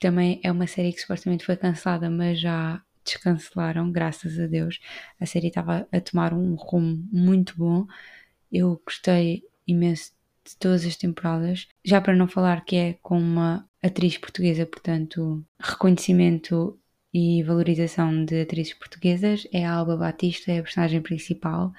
também 0.01 0.41
é 0.43 0.51
uma 0.51 0.67
série 0.67 0.95
que 0.95 1.03
supostamente 1.03 1.45
foi 1.45 1.59
cancelada, 1.59 2.09
mas 2.09 2.41
já 2.41 2.83
descancelaram, 3.05 3.93
graças 3.93 4.41
a 4.41 4.47
Deus. 4.47 4.81
A 5.21 5.27
série 5.27 5.49
estava 5.49 5.87
a 5.93 6.01
tomar 6.01 6.33
um 6.33 6.55
rumo 6.55 7.07
muito 7.13 7.55
bom. 7.59 7.87
Eu 8.51 8.81
gostei 8.87 9.43
imenso 9.67 10.13
de 10.51 10.57
todas 10.59 10.85
as 10.85 10.97
temporadas. 10.97 11.67
Já 11.85 12.01
para 12.01 12.17
não 12.17 12.29
falar 12.29 12.65
que 12.65 12.77
é 12.77 12.93
com 13.03 13.19
uma 13.19 13.69
atriz 13.83 14.19
portuguesa, 14.19 14.67
portanto, 14.67 15.45
reconhecimento 15.59 16.79
e 17.13 17.43
valorização 17.43 18.25
de 18.25 18.43
atrizes 18.43 18.75
portuguesas. 18.75 19.47
É 19.53 19.65
a 19.67 19.73
Alba 19.73 19.97
Batista, 19.97 20.53
é 20.53 20.59
a 20.59 20.63
personagem 20.63 21.01
principal 21.01 21.73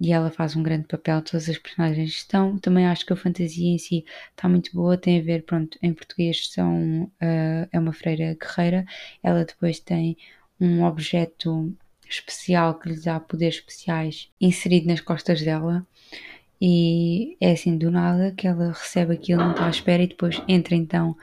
e 0.00 0.12
ela 0.12 0.30
faz 0.30 0.54
um 0.54 0.62
grande 0.62 0.86
papel, 0.86 1.22
todas 1.22 1.48
as 1.48 1.58
personagens 1.58 2.10
estão. 2.10 2.58
Também 2.58 2.86
acho 2.86 3.04
que 3.04 3.12
a 3.12 3.16
fantasia 3.16 3.68
em 3.68 3.78
si 3.78 4.04
está 4.30 4.48
muito 4.48 4.72
boa, 4.72 4.96
tem 4.96 5.18
a 5.18 5.22
ver, 5.22 5.44
pronto, 5.44 5.78
em 5.82 5.92
português 5.92 6.50
são, 6.52 7.04
uh, 7.04 7.68
é 7.72 7.78
uma 7.78 7.92
freira 7.92 8.36
guerreira, 8.40 8.84
ela 9.22 9.44
depois 9.44 9.80
tem 9.80 10.16
um 10.60 10.84
objeto 10.84 11.74
especial 12.08 12.78
que 12.78 12.88
lhe 12.88 13.00
dá 13.00 13.20
poderes 13.20 13.56
especiais 13.56 14.30
inserido 14.40 14.86
nas 14.86 15.00
costas 15.00 15.42
dela 15.42 15.86
e 16.60 17.36
é 17.40 17.52
assim 17.52 17.78
do 17.78 17.90
nada 17.90 18.32
que 18.32 18.46
ela 18.46 18.72
recebe 18.72 19.14
aquilo, 19.14 19.42
não 19.42 19.52
está 19.52 19.66
à 19.66 19.70
espera 19.70 20.02
e 20.02 20.08
depois 20.08 20.42
entra 20.48 20.74
então 20.74 21.16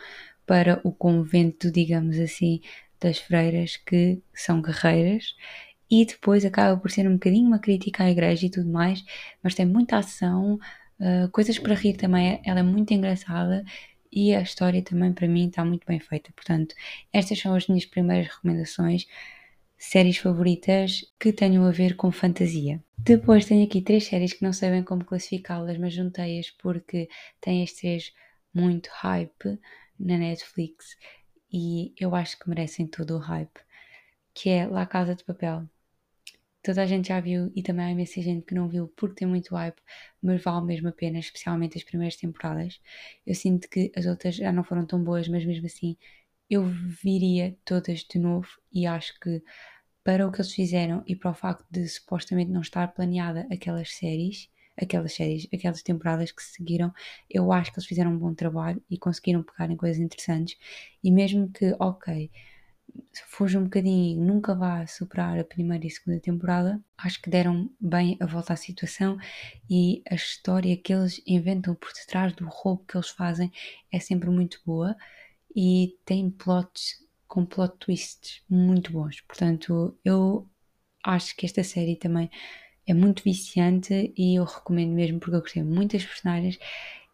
para 0.46 0.80
o 0.84 0.92
convento, 0.92 1.72
digamos 1.72 2.20
assim, 2.20 2.62
das 3.00 3.18
freiras 3.20 3.78
que 3.78 4.22
são 4.34 4.62
guerreiras 4.62 5.36
e 5.90 6.06
depois 6.06 6.46
acaba 6.46 6.80
por 6.80 6.92
ser 6.92 7.08
um 7.08 7.14
bocadinho 7.14 7.48
uma 7.48 7.60
crítica 7.60 8.04
à 8.04 8.10
igreja 8.10 8.46
e 8.46 8.50
tudo 8.50 8.70
mais, 8.70 9.04
mas 9.44 9.56
tem 9.56 9.66
muita 9.66 9.98
ação, 9.98 10.56
uh, 11.00 11.30
coisas 11.32 11.60
para 11.60 11.76
rir 11.76 11.96
também, 11.96 12.42
ela 12.46 12.60
é 12.60 12.64
muito 12.64 12.94
engraçada 12.94 13.64
e 14.12 14.34
a 14.34 14.42
história 14.42 14.82
também 14.82 15.14
para 15.14 15.28
mim 15.28 15.48
está 15.48 15.64
muito 15.66 15.86
bem 15.86 16.00
feita. 16.00 16.32
Portanto, 16.36 16.76
estas 17.14 17.40
são 17.40 17.54
as 17.56 17.68
minhas 17.68 17.86
primeiras 17.86 18.28
recomendações, 18.34 19.06
séries 19.78 20.18
favoritas 20.18 21.02
que 21.20 21.34
tenham 21.34 21.66
a 21.66 21.72
ver 21.72 21.96
com 21.96 22.12
fantasia. 22.12 22.85
Depois 23.06 23.46
tenho 23.46 23.64
aqui 23.64 23.84
três 23.84 24.06
séries 24.06 24.34
que 24.34 24.44
não 24.44 24.52
sei 24.52 24.72
bem 24.72 24.84
como 24.84 25.06
classificá-las, 25.06 25.78
mas 25.78 25.94
juntei-as 25.94 26.50
porque 26.50 27.08
têm 27.40 27.62
as 27.62 27.72
três 27.72 28.12
muito 28.52 28.90
hype 28.92 29.60
na 30.00 30.18
Netflix 30.18 30.98
e 31.54 31.94
eu 32.00 32.16
acho 32.16 32.40
que 32.40 32.50
merecem 32.50 32.88
todo 32.88 33.16
o 33.16 33.20
hype, 33.20 33.60
que 34.34 34.50
é 34.50 34.66
La 34.66 34.88
Casa 34.88 35.14
de 35.14 35.24
Papel, 35.24 35.70
toda 36.64 36.82
a 36.82 36.88
gente 36.88 37.10
já 37.10 37.20
viu 37.20 37.52
e 37.56 37.62
também 37.62 37.86
há 37.86 37.92
imensa 37.92 38.20
gente 38.24 38.44
que 38.44 38.56
não 38.56 38.68
viu 38.68 38.88
porque 38.98 39.18
tem 39.18 39.28
muito 39.28 39.54
hype, 39.54 39.80
mas 40.20 40.42
vale 40.42 40.66
mesmo 40.66 40.90
a 40.90 40.92
pena, 40.92 41.20
especialmente 41.20 41.78
as 41.78 41.84
primeiras 41.84 42.16
temporadas. 42.16 42.82
Eu 43.24 43.36
sinto 43.36 43.70
que 43.70 43.92
as 43.96 44.08
outras 44.08 44.38
já 44.38 44.52
não 44.52 44.64
foram 44.64 44.84
tão 44.84 45.04
boas, 45.04 45.28
mas 45.28 45.46
mesmo 45.46 45.68
assim 45.68 45.96
eu 46.50 46.66
viria 46.66 47.56
todas 47.64 48.00
de 48.00 48.18
novo 48.18 48.48
e 48.74 48.88
acho 48.88 49.20
que 49.20 49.44
para 50.06 50.28
o 50.28 50.32
que 50.32 50.40
eles 50.40 50.54
fizeram 50.54 51.04
e 51.08 51.16
para 51.16 51.32
o 51.32 51.34
facto 51.34 51.66
de 51.72 51.88
supostamente 51.90 52.52
não 52.52 52.62
estar 52.62 52.88
planeada 52.94 53.48
aquelas 53.52 53.92
séries, 53.92 54.48
aquelas 54.78 55.14
séries, 55.14 55.48
aquelas 55.52 55.82
temporadas 55.82 56.32
que 56.32 56.44
seguiram, 56.44 56.94
eu 57.28 57.52
acho 57.52 57.74
que 57.74 57.80
eles 57.80 57.88
fizeram 57.88 58.12
um 58.12 58.18
bom 58.20 58.32
trabalho 58.32 58.80
e 58.88 59.00
conseguiram 59.00 59.42
pegar 59.42 59.72
em 59.72 59.76
coisas 59.76 60.00
interessantes. 60.00 60.60
E 61.04 61.12
mesmo 61.12 61.50
que, 61.50 61.76
ok, 61.80 62.30
fuja 63.28 63.58
um 63.58 63.64
bocadinho 63.64 64.12
e 64.12 64.16
nunca 64.16 64.54
vá 64.54 64.86
superar 64.86 65.40
a 65.40 65.44
primeira 65.44 65.88
e 65.88 65.90
segunda 65.90 66.20
temporada, 66.20 66.80
acho 66.96 67.20
que 67.20 67.30
deram 67.32 67.68
bem 67.82 68.16
a 68.20 68.28
volta 68.28 68.54
à 68.54 68.56
situação 68.56 69.18
e 69.68 70.04
a 70.08 70.14
história 70.14 70.78
que 70.78 70.94
eles 70.94 71.20
inventam 71.26 71.74
por 71.74 71.92
detrás 71.94 72.32
do 72.34 72.46
roubo 72.48 72.86
que 72.88 72.96
eles 72.96 73.10
fazem 73.10 73.52
é 73.92 74.00
sempre 74.00 74.30
muito 74.30 74.62
boa 74.64 74.96
e 75.56 75.98
tem 76.06 76.30
plots 76.30 77.05
com 77.28 77.46
plot 77.46 77.76
twists 77.80 78.42
muito 78.50 78.92
bons. 78.92 79.22
Portanto, 79.22 79.98
eu 80.04 80.48
acho 81.04 81.36
que 81.36 81.46
esta 81.46 81.64
série 81.64 81.96
também 81.96 82.30
é 82.88 82.94
muito 82.94 83.24
viciante 83.24 84.14
e 84.18 84.36
eu 84.36 84.44
recomendo 84.44 84.94
mesmo 84.94 85.20
porque 85.20 85.36
eu 85.36 85.42
gostei 85.42 85.64
muito 85.64 85.94
das 85.94 86.06
personagens. 86.06 86.60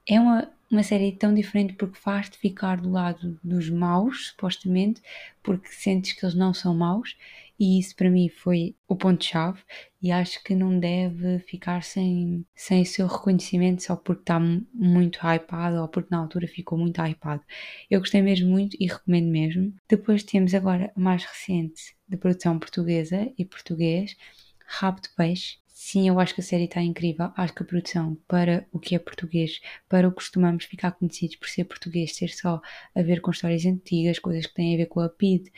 É 0.08 0.20
uma 0.20 0.52
uma 0.72 0.84
série 0.84 1.12
tão 1.12 1.34
diferente 1.34 1.74
porque 1.74 2.00
faz-te 2.00 2.38
ficar 2.38 2.78
do 2.80 2.90
lado 2.90 3.38
dos 3.44 3.70
maus, 3.70 4.28
supostamente, 4.28 5.02
porque 5.44 5.68
sentes 5.68 6.14
que 6.14 6.26
eles 6.26 6.34
não 6.34 6.54
são 6.54 6.74
maus, 6.74 7.18
e 7.62 7.78
isso 7.78 7.96
para 7.96 8.10
mim 8.10 8.28
foi 8.28 8.76
o 8.88 8.96
ponto-chave. 8.96 9.60
E 10.02 10.12
acho 10.12 10.44
que 10.44 10.56
não 10.56 10.80
deve 10.80 11.38
ficar 11.42 11.84
sem, 11.84 12.44
sem 12.56 12.84
seu 12.84 13.06
reconhecimento 13.06 13.84
só 13.84 13.96
porque 13.96 14.24
está 14.24 14.40
muito 14.40 15.20
hypado 15.20 15.80
ou 15.80 15.88
porque 15.88 16.08
na 16.10 16.18
altura 16.18 16.48
ficou 16.48 16.76
muito 16.76 17.00
hypado. 17.00 17.44
Eu 17.88 18.00
gostei 18.00 18.20
mesmo 18.24 18.50
muito 18.50 18.76
e 18.80 18.88
recomendo 18.88 19.30
mesmo. 19.30 19.76
Depois 19.88 20.24
temos 20.24 20.56
agora 20.56 20.92
a 20.98 21.00
mais 21.00 21.24
recente 21.24 21.96
de 22.10 22.18
produção 22.18 22.58
portuguesa 22.58 23.32
e 23.38 23.46
português, 23.46 24.18
Rabo 24.66 25.00
de 25.00 25.10
Peixe, 25.10 25.62
Sim, 25.68 26.08
eu 26.08 26.20
acho 26.20 26.36
que 26.36 26.42
a 26.42 26.44
série 26.44 26.66
está 26.66 26.80
incrível. 26.80 27.32
Acho 27.36 27.56
que 27.56 27.64
a 27.64 27.66
produção, 27.66 28.16
para 28.28 28.68
o 28.72 28.78
que 28.80 28.94
é 28.94 29.00
português, 29.00 29.60
para 29.90 30.08
o 30.08 30.12
que 30.12 30.18
costumamos 30.18 30.66
ficar 30.66 30.92
conhecidos 30.92 31.38
por 31.38 31.50
ser 31.50 31.64
português, 31.66 32.16
ser 32.16 32.30
só 32.30 32.62
a 32.94 33.02
ver 33.02 33.20
com 33.20 33.32
histórias 33.32 33.66
antigas, 33.66 34.20
coisas 34.20 34.46
que 34.46 34.54
têm 34.54 34.76
a 34.76 34.78
ver 34.78 34.86
com 34.86 35.00
a 35.00 35.10
PID, 35.10 35.52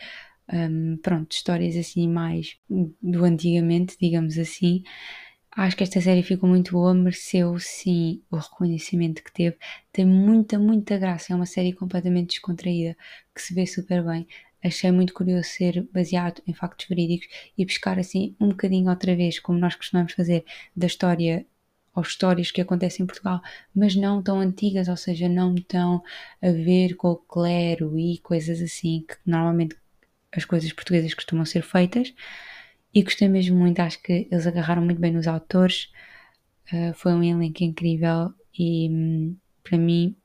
um, 0.51 0.97
pronto, 0.97 1.31
histórias 1.31 1.75
assim 1.75 2.07
mais 2.07 2.57
do 3.01 3.23
antigamente, 3.23 3.97
digamos 4.00 4.38
assim. 4.38 4.83
Acho 5.55 5.77
que 5.77 5.83
esta 5.83 6.01
série 6.01 6.23
ficou 6.23 6.50
muito 6.50 6.71
boa, 6.71 6.93
mereceu 6.93 7.57
sim 7.59 8.23
o 8.31 8.38
reconhecimento 8.38 9.23
que 9.23 9.31
teve. 9.31 9.57
Tem 9.91 10.05
muita, 10.05 10.57
muita 10.57 10.97
graça. 10.97 11.31
É 11.31 11.35
uma 11.35 11.45
série 11.45 11.73
completamente 11.73 12.29
descontraída 12.31 12.97
que 13.35 13.41
se 13.41 13.53
vê 13.53 13.67
super 13.67 14.03
bem 14.03 14.27
achei 14.63 14.91
muito 14.91 15.13
curioso 15.13 15.50
ser 15.50 15.88
baseado 15.91 16.41
em 16.47 16.53
factos 16.53 16.88
verídicos 16.88 17.27
e 17.57 17.65
buscar 17.65 18.00
assim 18.00 18.35
um 18.39 18.50
bocadinho 18.50 18.89
outra 18.89 19.15
vez, 19.15 19.39
como 19.39 19.59
nós 19.59 19.75
costumamos 19.75 20.13
fazer, 20.13 20.45
da 20.75 20.88
história 20.88 21.45
ou 21.95 22.01
histórias 22.01 22.50
que 22.50 22.62
acontecem 22.62 23.03
em 23.03 23.07
Portugal, 23.07 23.39
mas 23.75 23.95
não 23.95 24.21
tão 24.23 24.39
antigas, 24.39 24.88
ou 24.88 24.97
seja, 24.97 25.29
não 25.29 25.53
tão 25.55 26.01
a 26.41 26.50
ver 26.50 26.95
com 26.95 27.09
o 27.09 27.15
clero 27.15 28.00
e 28.00 28.17
coisas 28.19 28.62
assim, 28.62 29.05
que 29.07 29.15
normalmente 29.25 29.75
as 30.36 30.46
coisas 30.46 30.72
portuguesas 30.74 31.13
costumam 31.13 31.46
ser 31.46 31.63
feitas. 31.63 32.13
E 32.94 33.02
gostei 33.02 33.28
mesmo 33.28 33.58
muito, 33.58 33.80
acho 33.80 34.02
que 34.02 34.28
eles 34.30 34.46
agarraram 34.46 34.84
muito 34.84 35.02
bem 35.02 35.12
nos 35.12 35.28
autores, 35.28 35.90
uh, 36.72 36.94
foi 36.94 37.13
um 37.13 37.24
elenco 37.24 37.63
incrível 37.63 38.32
e 38.58 38.88
hum, 38.90 39.36
para 39.63 39.80
mim 39.80 40.16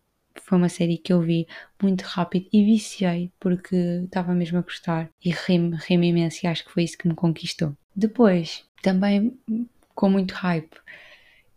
foi 0.42 0.58
uma 0.58 0.68
série 0.68 0.98
que 0.98 1.12
eu 1.12 1.20
vi 1.20 1.46
muito 1.82 2.02
rápido 2.02 2.46
e 2.52 2.64
viciei 2.64 3.32
porque 3.40 3.74
estava 4.04 4.34
mesmo 4.34 4.58
a 4.58 4.62
gostar 4.62 5.10
e 5.24 5.30
ri-me, 5.30 5.76
ri-me 5.76 6.08
imenso 6.08 6.40
e 6.44 6.46
acho 6.46 6.64
que 6.64 6.70
foi 6.70 6.84
isso 6.84 6.98
que 6.98 7.08
me 7.08 7.14
conquistou. 7.14 7.74
Depois, 7.96 8.64
também 8.82 9.36
com 9.94 10.10
muito 10.10 10.32
hype 10.34 10.76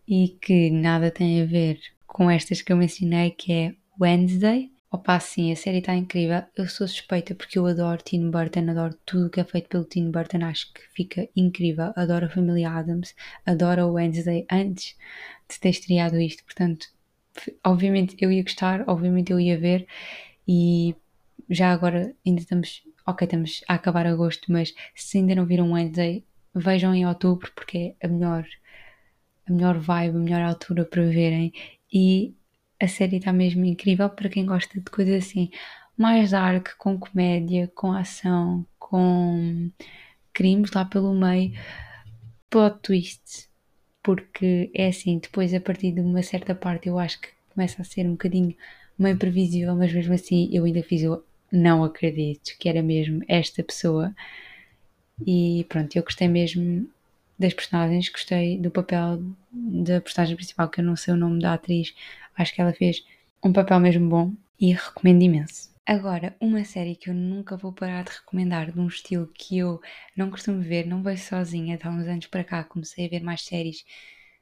e 0.08 0.29
que 0.41 0.72
nada 0.72 1.12
tem 1.12 1.41
a 1.41 1.46
ver 1.46 1.79
com 2.08 2.29
estas 2.29 2.62
que 2.62 2.74
eu 2.74 2.77
mencionei, 2.77 3.31
que 3.31 3.53
é 3.53 3.75
Wednesday. 4.00 4.72
Opa, 4.91 5.19
sim, 5.21 5.51
a 5.51 5.55
série 5.55 5.77
está 5.79 5.95
incrível. 5.95 6.43
Eu 6.55 6.67
sou 6.67 6.88
suspeita 6.88 7.33
porque 7.33 7.57
eu 7.57 7.65
adoro 7.65 8.01
Tim 8.03 8.29
Burton, 8.29 8.69
adoro 8.69 8.93
tudo 9.05 9.29
que 9.29 9.39
é 9.39 9.43
feito 9.43 9.69
pelo 9.69 9.86
Tim 9.86 10.12
Burton, 10.12 10.43
acho 10.45 10.71
que 10.74 10.81
fica 10.93 11.29
incrível. 11.36 11.93
Adoro 11.95 12.25
a 12.25 12.29
família 12.29 12.69
Adams, 12.69 13.15
adoro 13.45 13.81
a 13.83 13.88
Wednesday 13.88 14.45
antes 14.51 14.98
de 15.50 15.60
ter 15.60 15.69
estreado 15.69 16.19
isto, 16.19 16.43
portanto 16.43 16.88
obviamente 17.65 18.17
eu 18.19 18.31
ia 18.31 18.43
gostar, 18.43 18.83
obviamente 18.89 19.31
eu 19.31 19.39
ia 19.39 19.57
ver 19.57 19.88
e 20.48 20.95
já 21.50 21.71
agora 21.71 22.13
ainda 22.25 22.41
estamos, 22.41 22.83
ok, 23.07 23.25
estamos 23.25 23.63
a 23.69 23.75
acabar 23.75 24.05
agosto, 24.07 24.51
mas 24.51 24.74
se 24.95 25.19
ainda 25.19 25.36
não 25.36 25.45
viram 25.45 25.71
Wednesday, 25.74 26.25
vejam 26.55 26.93
em 26.95 27.07
outubro 27.07 27.51
porque 27.55 27.95
é 28.01 28.07
a 28.07 28.10
melhor, 28.10 28.45
a 29.48 29.51
melhor 29.51 29.77
vibe, 29.79 30.15
a 30.17 30.19
melhor 30.19 30.41
altura 30.41 30.86
para 30.86 31.03
verem. 31.03 31.51
E 31.93 32.33
a 32.81 32.88
série 32.88 33.17
está 33.17 33.31
mesmo 33.31 33.63
incrível 33.63 34.09
para 34.09 34.27
quem 34.29 34.45
gosta 34.45 34.79
de 34.79 34.85
coisas 34.89 35.23
assim 35.23 35.51
mais 35.97 36.31
dark, 36.31 36.69
com 36.77 36.97
comédia, 36.97 37.71
com 37.75 37.93
ação, 37.93 38.65
com 38.79 39.69
crimes 40.33 40.71
lá 40.71 40.83
pelo 40.83 41.13
meio, 41.13 41.53
plot 42.50 42.79
twists. 42.81 43.50
Porque 44.01 44.71
é 44.73 44.88
assim, 44.88 45.19
depois 45.19 45.53
a 45.53 45.59
partir 45.59 45.91
de 45.91 46.01
uma 46.01 46.23
certa 46.23 46.55
parte 46.55 46.88
eu 46.89 46.97
acho 46.97 47.21
que 47.21 47.29
começa 47.53 47.81
a 47.81 47.85
ser 47.85 48.07
um 48.07 48.13
bocadinho 48.13 48.55
meio 48.97 49.17
previsível, 49.17 49.75
mas 49.75 49.93
mesmo 49.93 50.13
assim 50.13 50.50
eu 50.51 50.65
ainda 50.65 50.81
fiz 50.81 51.03
o 51.03 51.23
não 51.51 51.83
acredito 51.83 52.57
que 52.57 52.67
era 52.67 52.81
mesmo 52.81 53.21
esta 53.27 53.61
pessoa. 53.61 54.15
E 55.25 55.65
pronto, 55.69 55.95
eu 55.95 56.03
gostei 56.03 56.27
mesmo 56.27 56.89
das 57.41 57.53
personagens, 57.53 58.10
gostei 58.10 58.57
do 58.57 58.71
papel 58.71 59.21
da 59.51 60.00
personagem 60.00 60.36
principal, 60.36 60.69
que 60.69 60.79
eu 60.79 60.86
não 60.86 60.95
sei 60.95 61.13
o 61.13 61.17
nome 61.17 61.41
da 61.41 61.53
atriz, 61.53 61.93
acho 62.38 62.53
que 62.53 62.62
ela 62.62 62.74
fez 62.74 63.03
um 63.43 63.51
papel 63.51 63.79
mesmo 63.79 64.07
bom 64.07 64.33
e 64.60 64.71
recomendo 64.71 65.24
imenso. 65.24 65.71
Agora, 65.86 66.36
uma 66.39 66.63
série 66.63 66.95
que 66.95 67.10
eu 67.10 67.13
nunca 67.13 67.57
vou 67.57 67.74
parar 67.74 68.03
de 68.03 68.12
recomendar, 68.12 68.71
de 68.71 68.79
um 68.79 68.88
estilo 68.88 69.27
que 69.33 69.57
eu 69.57 69.81
não 70.15 70.29
costumo 70.29 70.62
ver, 70.62 70.86
não 70.86 71.01
vejo 71.01 71.24
sozinha, 71.24 71.77
de 71.77 71.86
há 71.86 71.89
uns 71.89 72.07
anos 72.07 72.27
para 72.27 72.43
cá 72.43 72.63
comecei 72.63 73.07
a 73.07 73.10
ver 73.10 73.21
mais 73.24 73.41
séries 73.41 73.83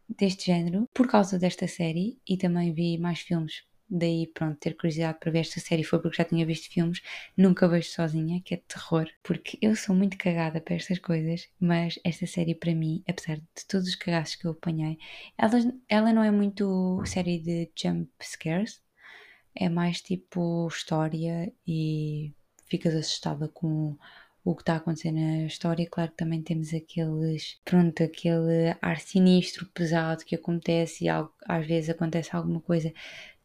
deste 0.07 0.47
género 0.47 0.87
por 0.93 1.07
causa 1.07 1.39
desta 1.39 1.67
série 1.67 2.19
e 2.27 2.35
também 2.35 2.73
vi 2.73 2.97
mais 2.97 3.19
filmes 3.19 3.63
Daí, 3.89 4.27
pronto, 4.27 4.59
ter 4.59 4.75
curiosidade 4.75 5.19
para 5.19 5.31
ver 5.31 5.39
esta 5.39 5.59
série 5.59 5.83
foi 5.83 5.99
porque 5.99 6.17
já 6.17 6.25
tinha 6.25 6.45
visto 6.45 6.71
filmes. 6.71 7.01
Nunca 7.35 7.67
vejo 7.67 7.89
sozinha, 7.89 8.39
que 8.41 8.53
é 8.53 8.57
terror, 8.67 9.07
porque 9.23 9.57
eu 9.61 9.75
sou 9.75 9.95
muito 9.95 10.17
cagada 10.17 10.61
para 10.61 10.75
estas 10.75 10.99
coisas. 10.99 11.47
Mas 11.59 11.99
esta 12.03 12.27
série, 12.27 12.53
para 12.53 12.75
mim, 12.75 13.03
apesar 13.07 13.37
de 13.37 13.65
todos 13.67 13.87
os 13.87 13.95
cagaços 13.95 14.35
que 14.35 14.45
eu 14.45 14.51
apanhei, 14.51 14.99
ela, 15.37 15.51
ela 15.87 16.13
não 16.13 16.23
é 16.23 16.29
muito 16.29 17.01
série 17.05 17.39
de 17.39 17.71
jump 17.75 18.09
scares, 18.21 18.81
é 19.55 19.67
mais 19.69 20.01
tipo 20.01 20.67
história 20.67 21.51
e 21.67 22.31
ficas 22.67 22.93
assustada 22.95 23.47
com 23.47 23.97
o 24.43 24.55
que 24.55 24.61
está 24.61 24.73
a 24.73 24.77
acontecer 24.77 25.11
na 25.11 25.45
história. 25.45 25.87
Claro 25.89 26.11
que 26.11 26.17
também 26.17 26.41
temos 26.41 26.73
aqueles, 26.73 27.59
pronto, 27.65 28.03
aquele 28.03 28.75
ar 28.81 28.99
sinistro, 28.99 29.65
pesado 29.73 30.23
que 30.23 30.35
acontece 30.35 31.05
e 31.05 31.09
algo, 31.09 31.33
às 31.45 31.65
vezes 31.65 31.89
acontece 31.89 32.35
alguma 32.35 32.61
coisa 32.61 32.93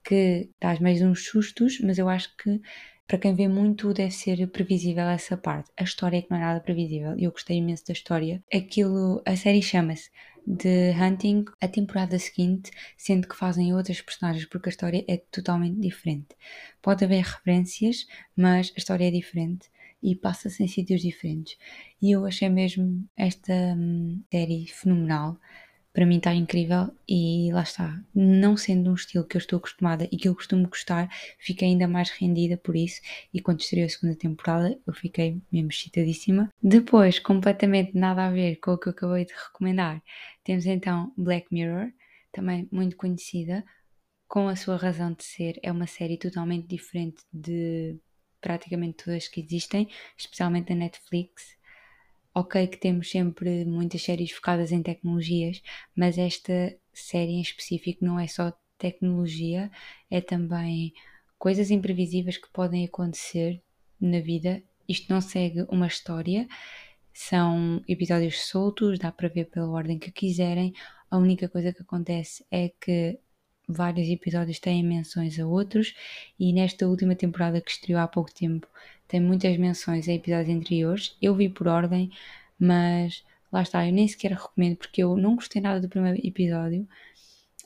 que 0.05 0.51
dás 0.61 0.79
mais 0.81 1.01
uns 1.03 1.27
sustos, 1.27 1.81
mas 1.81 1.99
eu 1.99 2.09
acho 2.09 2.37
que 2.37 2.61
para 3.07 3.19
quem 3.19 3.35
vê 3.35 3.49
muito 3.49 3.93
deve 3.93 4.11
ser 4.11 4.47
previsível 4.49 5.05
essa 5.05 5.37
parte. 5.37 5.71
A 5.77 5.85
história 5.85 6.19
é 6.19 6.23
que 6.23 6.31
não 6.31 6.39
é 6.39 6.41
nada 6.41 6.61
previsível. 6.61 7.15
Eu 7.19 7.31
gostei 7.33 7.59
imenso 7.59 7.87
da 7.87 7.93
história. 7.93 8.43
Aquilo, 8.53 9.23
a 9.27 9.37
série 9.37 9.61
chama-se 9.61 10.11
The 10.47 10.95
Hunting, 10.99 11.45
a 11.61 11.69
temporada 11.69 12.19
seguinte, 12.19 12.71
sendo 12.97 13.29
que 13.29 13.37
fazem 13.37 13.75
outras 13.75 14.01
personagens, 14.01 14.47
porque 14.47 14.69
a 14.69 14.71
história 14.71 15.05
é 15.09 15.17
totalmente 15.17 15.81
diferente. 15.81 16.29
Pode 16.83 17.05
haver 17.05 17.23
referências, 17.25 18.07
mas 18.37 18.73
a 18.75 18.79
história 18.79 19.09
é 19.09 19.11
diferente 19.11 19.71
e 20.03 20.15
passa-se 20.15 20.63
em 20.63 20.69
sítios 20.69 21.01
diferentes. 21.01 21.57
E 22.01 22.13
eu 22.13 22.27
achei 22.27 22.49
mesmo 22.51 23.09
esta 23.17 23.53
hum, 23.53 24.23
série 24.31 24.67
fenomenal 24.67 25.39
para 25.95 26.05
mim 26.05 26.17
está 26.17 26.35
incrível 26.35 26.93
e 27.09 27.51
lá 27.53 27.63
está. 27.63 28.03
Não 28.13 28.57
sendo 28.57 28.91
um 28.91 28.95
estilo 28.95 29.25
que 29.25 29.37
eu 29.37 29.39
estou 29.39 29.59
acostumada 29.59 30.09
e 30.11 30.17
que 30.17 30.29
eu 30.29 30.35
costumo 30.35 30.69
gostar, 30.69 31.09
fiquei 31.39 31.69
ainda 31.69 31.87
mais 31.87 32.11
rendida 32.11 32.57
por 32.57 32.75
isso. 32.75 33.01
E 33.33 33.41
quando 33.41 33.61
estreou 33.61 33.87
a 33.87 33.89
segunda 33.89 34.17
temporada, 34.17 34.77
eu 34.85 34.93
fiquei 34.93 35.41
mesmo 35.53 35.71
excitadíssima. 35.71 36.51
Depois, 36.61 37.21
completamente 37.21 37.97
nada 37.97 38.27
a 38.27 38.31
ver 38.31 38.57
com 38.57 38.73
o 38.73 38.79
que 38.79 38.89
eu 38.89 38.91
acabei 38.91 39.25
de 39.25 39.33
recomendar, 39.33 40.03
temos 40.43 40.67
então 40.67 41.13
Black 41.17 41.47
Mirror, 41.53 41.93
também 42.33 42.69
muito 42.73 42.97
conhecida, 42.97 43.65
com 44.27 44.49
a 44.49 44.57
sua 44.57 44.77
razão 44.77 45.13
de 45.13 45.23
ser. 45.23 45.61
É 45.63 45.71
uma 45.71 45.87
série 45.87 46.19
totalmente 46.19 46.67
diferente 46.67 47.23
de 47.33 47.97
praticamente 48.41 49.05
todas 49.05 49.29
que 49.29 49.41
existem, 49.41 49.89
especialmente 50.19 50.71
da 50.71 50.75
Netflix 50.75 51.57
ok 52.35 52.67
que 52.67 52.77
temos 52.77 53.11
sempre 53.11 53.65
muitas 53.65 54.03
séries 54.03 54.33
focadas 54.33 54.73
em 54.73 54.83
tecnologias, 54.83 55.63
mas 55.95 56.19
esta 56.19 56.77
série 56.93 57.33
em 57.33 57.41
específico 57.41 58.05
não 58.05 58.19
é 58.19 58.27
só 58.27 58.53
tecnologia, 58.79 59.71
é 60.11 60.21
também 60.21 60.93
coisas 61.39 61.71
imprevisíveis 61.71 62.37
que 62.37 62.51
podem 62.53 62.85
acontecer 62.85 63.63
na 64.01 64.21
vida. 64.21 64.63
Isto 64.89 65.13
não 65.13 65.21
segue 65.21 65.65
uma 65.71 65.87
história, 65.87 66.47
são 67.13 67.83
episódios 67.89 68.47
soltos, 68.47 68.99
dá 68.99 69.13
para 69.13 69.29
ver 69.29 69.47
pela 69.47 69.71
ordem 69.71 69.99
que 69.99 70.11
quiserem. 70.11 70.75
A 71.11 71.17
única 71.17 71.49
coisa 71.49 71.73
que 71.73 71.83
acontece 71.83 72.45
é 72.51 72.71
que 72.81 73.19
vários 73.69 74.09
episódios 74.09 74.59
têm 74.59 74.83
menções 74.83 75.39
a 75.39 75.47
outros 75.47 75.95
e 76.39 76.53
nesta 76.53 76.87
última 76.87 77.15
temporada 77.15 77.61
que 77.61 77.71
estreou 77.71 78.01
há 78.01 78.09
pouco 78.09 78.33
tempo 78.35 78.67
tem 79.09 79.21
muitas 79.21 79.57
menções 79.57 80.09
a 80.09 80.13
episódios 80.13 80.55
anteriores. 80.55 81.17
Eu 81.21 81.35
vi 81.35 81.49
por 81.49 81.69
ordem, 81.69 82.11
mas 82.59 83.25
lá 83.53 83.63
está, 83.63 83.87
eu 83.87 83.93
nem 83.93 84.09
sequer 84.09 84.33
recomendo 84.33 84.77
porque 84.77 85.03
eu 85.03 85.17
não 85.17 85.37
gostei 85.37 85.61
nada 85.61 85.81
do 85.81 85.89
primeiro 85.89 86.21
episódio. 86.27 86.89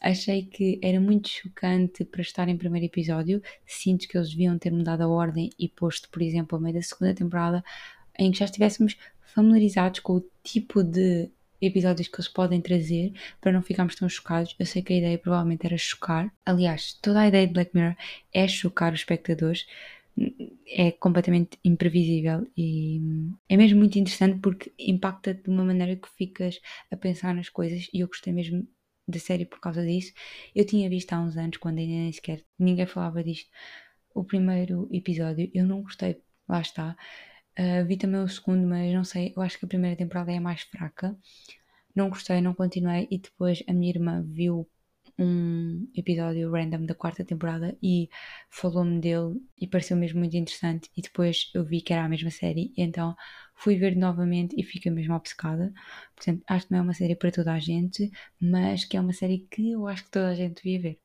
Achei 0.01 0.45
que 0.45 0.79
era 0.83 1.01
muito 1.01 1.29
chocante 1.29 2.05
para 2.05 2.21
estar 2.23 2.49
em 2.49 2.57
primeiro 2.57 2.87
episódio. 2.87 3.43
Sinto 3.67 4.07
que 4.07 4.17
eles 4.17 4.31
deviam 4.31 4.59
ter 4.59 4.71
mudado 4.71 5.03
a 5.03 5.09
ordem 5.09 5.51
e 5.59 5.69
posto, 5.69 6.09
por 6.09 6.23
exemplo, 6.23 6.57
a 6.57 6.61
meio 6.61 6.75
da 6.75 6.83
segunda 6.83 7.15
temporada, 7.15 7.65
em 8.19 8.31
que 8.31 8.39
já 8.39 8.45
estivéssemos 8.45 8.97
familiarizados 9.35 10.01
com 10.01 10.15
o 10.15 10.25
tipo 10.43 10.83
de 10.83 11.31
episódios 11.61 12.09
que 12.09 12.17
eles 12.17 12.29
podem 12.29 12.61
trazer 12.61 13.13
para 13.41 13.53
não 13.53 13.63
ficarmos 13.63 13.97
tão 13.97 14.09
chocados. 14.09 14.55
Eu 14.59 14.67
sei 14.67 14.83
que 14.83 14.93
a 14.93 14.97
ideia 14.97 15.19
provavelmente 15.19 15.67
era 15.67 15.77
chocar. 15.77 16.33
Aliás, 16.47 16.93
toda 16.95 17.21
a 17.21 17.29
ideia 17.29 17.47
de 17.47 17.53
Black 17.53 17.71
Mirror 17.75 17.97
é 18.33 18.47
chocar 18.47 18.93
os 18.93 19.01
espectadores. 19.01 19.67
É 20.67 20.93
completamente 20.93 21.59
imprevisível 21.65 22.47
e 22.57 23.01
é 23.49 23.57
mesmo 23.57 23.79
muito 23.79 23.99
interessante 23.99 24.39
porque 24.41 24.73
impacta 24.79 25.35
de 25.35 25.49
uma 25.49 25.65
maneira 25.65 25.97
que 25.97 26.09
ficas 26.17 26.61
a 26.91 26.97
pensar 26.97 27.35
nas 27.35 27.49
coisas 27.49 27.89
e 27.93 28.01
eu 28.01 28.07
gostei 28.09 28.33
mesmo 28.33 28.67
da 29.07 29.19
série 29.19 29.47
por 29.47 29.61
causa 29.61 29.85
disso. 29.85 30.13
Eu 30.55 30.67
tinha 30.67 30.89
visto 30.91 31.13
há 31.13 31.21
uns 31.21 31.37
anos, 31.37 31.57
quando 31.57 31.79
ainda 31.79 31.93
nem 31.93 32.13
sequer 32.13 32.45
ninguém 32.59 32.87
falava 32.87 33.25
disto, 33.25 33.51
o 34.15 34.25
primeiro 34.25 34.89
episódio. 34.93 35.51
Eu 35.55 35.67
não 35.67 35.83
gostei, 35.83 36.21
lá 36.49 36.61
está. 36.61 36.97
Uh, 37.59 37.85
vi 37.87 37.97
também 37.97 38.21
o 38.21 38.29
segundo, 38.29 38.67
mas 38.69 38.93
não 38.95 39.05
sei, 39.05 39.33
eu 39.37 39.43
acho 39.43 39.59
que 39.59 39.65
a 39.65 39.69
primeira 39.69 39.97
temporada 39.97 40.33
é 40.33 40.37
a 40.37 40.41
mais 40.41 40.63
fraca. 40.63 41.17
Não 41.95 42.11
gostei, 42.11 42.41
não 42.41 42.55
continuei. 42.55 43.09
E 43.11 43.19
depois 43.19 43.63
a 43.69 43.73
minha 43.73 43.91
irmã 43.91 44.23
viu 44.23 44.69
um 45.19 45.91
episódio 45.95 46.51
random 46.51 46.87
da 46.87 46.95
quarta 46.95 47.25
temporada 47.25 47.77
e 47.83 48.09
falou-me 48.49 49.01
dele 49.01 49.41
e 49.61 49.67
pareceu 49.67 49.97
mesmo 49.97 50.21
muito 50.21 50.37
interessante. 50.37 50.91
E 50.97 51.03
depois 51.03 51.51
eu 51.55 51.65
vi 51.65 51.81
que 51.81 51.93
era 51.93 52.05
a 52.05 52.09
mesma 52.09 52.31
série, 52.31 52.73
então 52.77 53.17
fui 53.55 53.77
ver 53.77 53.97
novamente 53.97 54.55
e 54.59 54.63
fiquei 54.63 54.93
mesmo 54.93 55.15
obcecada. 55.15 55.73
Portanto, 56.15 56.43
acho 56.47 56.67
que 56.67 56.73
não 56.73 56.81
é 56.81 56.83
uma 56.83 56.95
série 56.95 57.17
para 57.17 57.33
toda 57.33 57.53
a 57.53 57.59
gente, 57.59 58.11
mas 58.41 58.85
que 58.85 58.97
é 58.97 59.01
uma 59.01 59.13
série 59.13 59.47
que 59.51 59.73
eu 59.73 59.87
acho 59.89 60.05
que 60.05 60.11
toda 60.11 60.29
a 60.29 60.35
gente 60.35 60.63
devia 60.63 60.81
ver. 60.81 61.01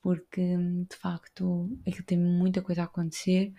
Porque 0.00 0.56
de 0.88 0.96
facto 0.96 1.70
aquilo 1.86 2.04
tem 2.04 2.18
muita 2.18 2.62
coisa 2.62 2.82
a 2.82 2.84
acontecer 2.86 3.52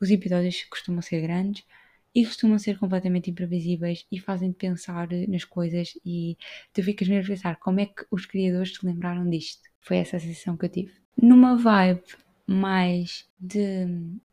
os 0.00 0.10
episódios 0.10 0.64
costumam 0.64 1.00
ser 1.02 1.20
grandes 1.22 1.64
e 2.14 2.24
costumam 2.24 2.58
ser 2.58 2.78
completamente 2.78 3.30
imprevisíveis 3.30 4.06
e 4.10 4.20
fazem-te 4.20 4.56
pensar 4.56 5.08
nas 5.28 5.44
coisas 5.44 5.98
e 6.04 6.36
tu 6.72 6.82
ficas 6.82 7.08
mesmo 7.08 7.24
a 7.24 7.36
pensar 7.36 7.56
como 7.56 7.80
é 7.80 7.86
que 7.86 8.06
os 8.10 8.24
criadores 8.24 8.74
se 8.74 8.86
lembraram 8.86 9.28
disto. 9.28 9.62
Foi 9.80 9.96
essa 9.96 10.16
a 10.16 10.20
sensação 10.20 10.56
que 10.56 10.66
eu 10.66 10.70
tive. 10.70 10.92
Numa 11.20 11.56
vibe 11.56 12.02
mais 12.46 13.28
de 13.38 13.86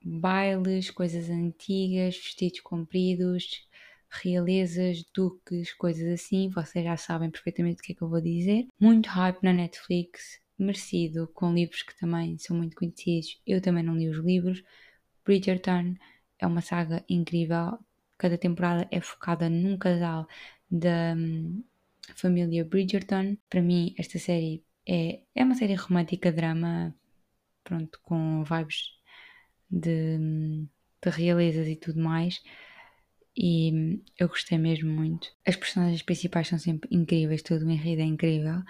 bailes, 0.04 0.92
coisas 0.92 1.30
antigas, 1.30 2.18
vestidos 2.18 2.60
compridos, 2.60 3.68
realezas, 4.10 5.04
duques, 5.14 5.74
coisas 5.74 6.08
assim, 6.14 6.50
vocês 6.50 6.84
já 6.84 6.98
sabem 6.98 7.32
perfeitamente 7.32 7.82
o 7.82 7.84
que 7.84 7.94
é 7.94 7.96
que 7.96 8.02
eu 8.02 8.10
vou 8.10 8.22
dizer. 8.22 8.68
Muito 8.80 9.08
hype 9.08 9.42
na 9.42 9.54
Netflix, 9.54 10.40
merecido, 10.60 11.30
com 11.34 11.54
livros 11.54 11.82
que 11.82 11.98
também 11.98 12.38
são 12.38 12.56
muito 12.58 12.76
conhecidos. 12.76 13.42
Eu 13.48 13.62
também 13.62 13.84
não 13.84 13.96
li 13.96 14.10
os 14.10 14.18
livros, 14.18 14.62
Bridgerton 15.26 15.96
é 16.42 16.48
uma 16.48 16.62
saga 16.62 17.04
incrível. 17.10 17.80
Cada 18.18 18.38
temporada 18.38 18.88
é 18.92 19.00
focada 19.02 19.50
num 19.50 19.78
casal 19.78 20.28
da 20.70 21.14
um, 21.16 21.64
família 22.16 22.66
Bridgerton. 22.66 23.38
Para 23.50 23.62
mim, 23.62 23.94
esta 23.98 24.20
série 24.20 24.64
é, 24.88 25.22
é 25.36 25.44
uma 25.44 25.56
série 25.56 25.76
romântica, 25.76 26.32
drama, 26.32 26.96
pronto, 27.64 28.00
com 28.04 28.44
vibes 28.44 29.00
de, 29.70 30.18
hum, 30.20 30.68
de 31.04 31.10
realezas 31.10 31.68
e 31.68 31.76
tudo 31.76 32.00
mais. 32.02 32.42
E 33.36 33.72
hum, 33.74 34.04
eu 34.20 34.28
gostei 34.28 34.58
mesmo 34.58 34.90
muito. 34.92 35.30
As 35.46 35.56
personagens 35.56 36.02
principais 36.02 36.48
são 36.48 36.60
sempre 36.60 36.90
incríveis, 36.92 37.42
todo 37.44 37.66
o 37.66 37.72
enredo 37.72 38.02
é 38.02 38.06
incrível. 38.06 38.62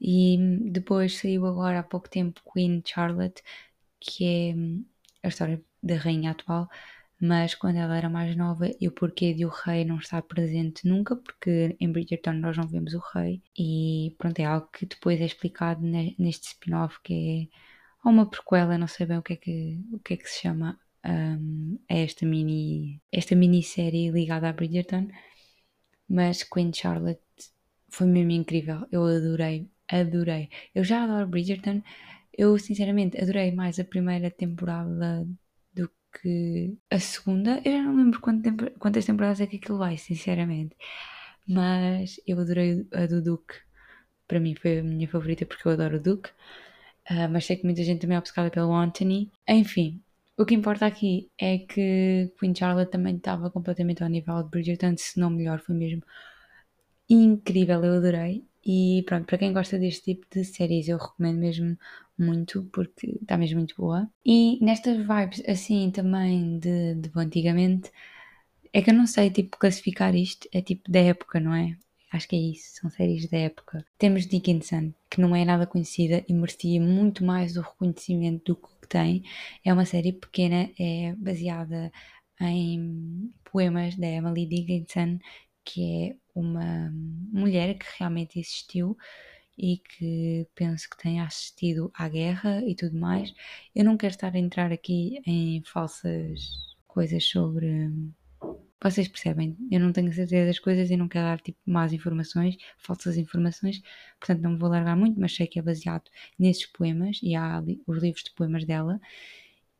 E 0.00 0.36
hum, 0.38 0.70
depois 0.72 1.18
saiu 1.18 1.46
agora 1.46 1.80
há 1.80 1.82
pouco 1.82 2.08
tempo 2.08 2.40
Queen 2.52 2.82
Charlotte, 2.84 3.42
que 4.00 4.24
é 5.22 5.26
a 5.26 5.28
história 5.28 5.62
da 5.82 5.96
rainha 5.96 6.32
atual, 6.32 6.68
mas 7.20 7.54
quando 7.54 7.76
ela 7.76 7.96
era 7.96 8.08
mais 8.10 8.36
nova 8.36 8.68
e 8.80 8.88
o 8.88 8.92
porquê 8.92 9.32
de 9.34 9.44
o 9.46 9.48
rei 9.48 9.84
não 9.84 9.98
estar 9.98 10.22
presente 10.22 10.86
nunca, 10.86 11.16
porque 11.16 11.76
em 11.80 11.90
Bridgerton 11.90 12.32
nós 12.34 12.56
não 12.56 12.66
vemos 12.68 12.94
o 12.94 13.02
rei, 13.14 13.42
e 13.58 14.14
pronto, 14.18 14.38
é 14.40 14.44
algo 14.44 14.68
que 14.72 14.86
depois 14.86 15.20
é 15.20 15.24
explicado 15.24 15.80
neste 15.82 16.48
spin-off 16.48 16.98
que 17.02 17.50
é 18.04 18.08
uma 18.08 18.28
prequela, 18.28 18.78
não 18.78 18.86
sei 18.88 19.06
bem 19.06 19.18
o 19.18 19.22
que 19.22 19.34
é 19.34 19.36
que, 19.36 19.80
o 19.92 19.98
que, 20.00 20.14
é 20.14 20.16
que 20.16 20.28
se 20.28 20.40
chama 20.42 20.78
um, 21.04 21.78
a 21.90 21.94
esta 21.94 22.26
mini 22.26 23.00
esta 23.12 23.34
minissérie 23.36 24.10
ligada 24.10 24.48
a 24.48 24.52
Bridgerton, 24.52 25.08
mas 26.08 26.42
Queen 26.42 26.72
Charlotte 26.72 27.20
foi 27.88 28.06
mesmo 28.06 28.32
incrível, 28.32 28.86
eu 28.90 29.04
adorei, 29.04 29.68
adorei. 29.88 30.48
Eu 30.74 30.84
já 30.84 31.04
adoro 31.04 31.28
Bridgerton, 31.28 31.82
eu 32.36 32.58
sinceramente 32.58 33.20
adorei 33.20 33.52
mais 33.52 33.78
a 33.78 33.84
primeira 33.84 34.30
temporada 34.30 35.26
que 36.20 36.76
a 36.90 36.98
segunda. 36.98 37.60
Eu 37.64 37.72
já 37.72 37.82
não 37.82 37.96
lembro 37.96 38.20
quantas 38.78 39.04
temporadas 39.04 39.40
é 39.40 39.46
que 39.46 39.56
aquilo 39.56 39.78
vai, 39.78 39.96
sinceramente. 39.96 40.76
Mas 41.46 42.20
eu 42.26 42.40
adorei 42.40 42.86
a 42.92 43.06
do 43.06 43.22
Duke. 43.22 43.54
Para 44.26 44.40
mim 44.40 44.54
foi 44.54 44.78
a 44.80 44.82
minha 44.82 45.08
favorita 45.08 45.46
porque 45.46 45.66
eu 45.68 45.72
adoro 45.72 45.96
o 45.96 46.00
Duke. 46.00 46.30
Uh, 47.10 47.28
mas 47.30 47.44
sei 47.46 47.56
que 47.56 47.64
muita 47.64 47.82
gente 47.84 48.00
também 48.00 48.16
é 48.16 48.18
obcecada 48.18 48.50
pelo 48.50 48.72
Anthony. 48.74 49.30
Enfim, 49.48 50.02
o 50.38 50.44
que 50.44 50.54
importa 50.54 50.86
aqui 50.86 51.30
é 51.38 51.58
que 51.58 52.32
Queen 52.38 52.54
Charlotte 52.54 52.90
também 52.90 53.16
estava 53.16 53.50
completamente 53.50 54.02
ao 54.02 54.08
nível 54.08 54.42
de 54.42 54.50
Bridgerton, 54.50 54.96
se 54.96 55.20
não 55.20 55.30
melhor, 55.30 55.60
foi 55.60 55.74
mesmo 55.76 56.02
incrível, 57.08 57.84
eu 57.84 57.94
adorei. 57.94 58.44
E 58.66 59.02
pronto, 59.06 59.26
para 59.26 59.38
quem 59.38 59.52
gosta 59.52 59.78
deste 59.78 60.14
tipo 60.14 60.26
de 60.32 60.44
séries, 60.44 60.88
eu 60.88 60.98
recomendo 60.98 61.38
mesmo 61.38 61.76
muito, 62.18 62.64
porque 62.72 63.18
está 63.20 63.36
mesmo 63.36 63.58
muito 63.58 63.74
boa. 63.76 64.08
E 64.24 64.58
nestas 64.64 64.96
vibes, 64.98 65.42
assim, 65.46 65.90
também 65.90 66.58
de, 66.58 66.94
de 66.94 67.10
antigamente, 67.16 67.90
é 68.72 68.82
que 68.82 68.90
eu 68.90 68.94
não 68.94 69.06
sei, 69.06 69.30
tipo, 69.30 69.56
classificar 69.58 70.14
isto, 70.14 70.48
é 70.52 70.60
tipo 70.62 70.90
da 70.90 71.00
época, 71.00 71.40
não 71.40 71.54
é? 71.54 71.76
Acho 72.12 72.28
que 72.28 72.36
é 72.36 72.38
isso, 72.38 72.80
são 72.80 72.90
séries 72.90 73.28
da 73.28 73.38
época. 73.38 73.84
Temos 73.98 74.26
Dickinson, 74.26 74.92
que 75.10 75.20
não 75.20 75.34
é 75.34 75.44
nada 75.44 75.66
conhecida 75.66 76.24
e 76.28 76.32
merecia 76.32 76.80
muito 76.80 77.24
mais 77.24 77.56
o 77.56 77.60
reconhecimento 77.60 78.54
do 78.54 78.56
que 78.56 78.88
tem. 78.88 79.24
É 79.64 79.72
uma 79.72 79.84
série 79.84 80.12
pequena, 80.12 80.70
é 80.78 81.14
baseada 81.16 81.90
em 82.40 83.32
poemas 83.44 83.96
da 83.96 84.06
Emily 84.06 84.46
Dickinson, 84.46 85.18
que 85.64 86.10
é 86.10 86.16
uma 86.34 86.90
mulher 87.32 87.78
que 87.78 87.86
realmente 87.98 88.38
existiu 88.38 88.96
e 89.56 89.78
que 89.78 90.46
penso 90.54 90.88
que 90.90 90.96
tenha 90.98 91.24
assistido 91.24 91.90
à 91.94 92.08
guerra 92.08 92.62
e 92.66 92.74
tudo 92.74 92.98
mais. 92.98 93.32
Eu 93.74 93.84
não 93.84 93.96
quero 93.96 94.12
estar 94.12 94.34
a 94.34 94.38
entrar 94.38 94.72
aqui 94.72 95.20
em 95.26 95.62
falsas 95.64 96.74
coisas 96.86 97.24
sobre. 97.24 97.90
Vocês 98.82 99.08
percebem? 99.08 99.56
Eu 99.70 99.80
não 99.80 99.92
tenho 99.92 100.12
certeza 100.12 100.46
das 100.46 100.58
coisas 100.58 100.90
e 100.90 100.96
não 100.96 101.08
quero 101.08 101.24
dar 101.24 101.40
tipo 101.40 101.58
más 101.64 101.92
informações, 101.92 102.56
falsas 102.76 103.16
informações, 103.16 103.80
portanto 104.20 104.42
não 104.42 104.52
me 104.52 104.58
vou 104.58 104.68
largar 104.68 104.96
muito, 104.96 105.18
mas 105.18 105.34
sei 105.34 105.46
que 105.46 105.58
é 105.58 105.62
baseado 105.62 106.04
nesses 106.38 106.66
poemas 106.66 107.18
e 107.22 107.34
há 107.34 107.56
ali 107.56 107.80
os 107.86 107.98
livros 108.02 108.24
de 108.24 108.34
poemas 108.34 108.64
dela. 108.66 109.00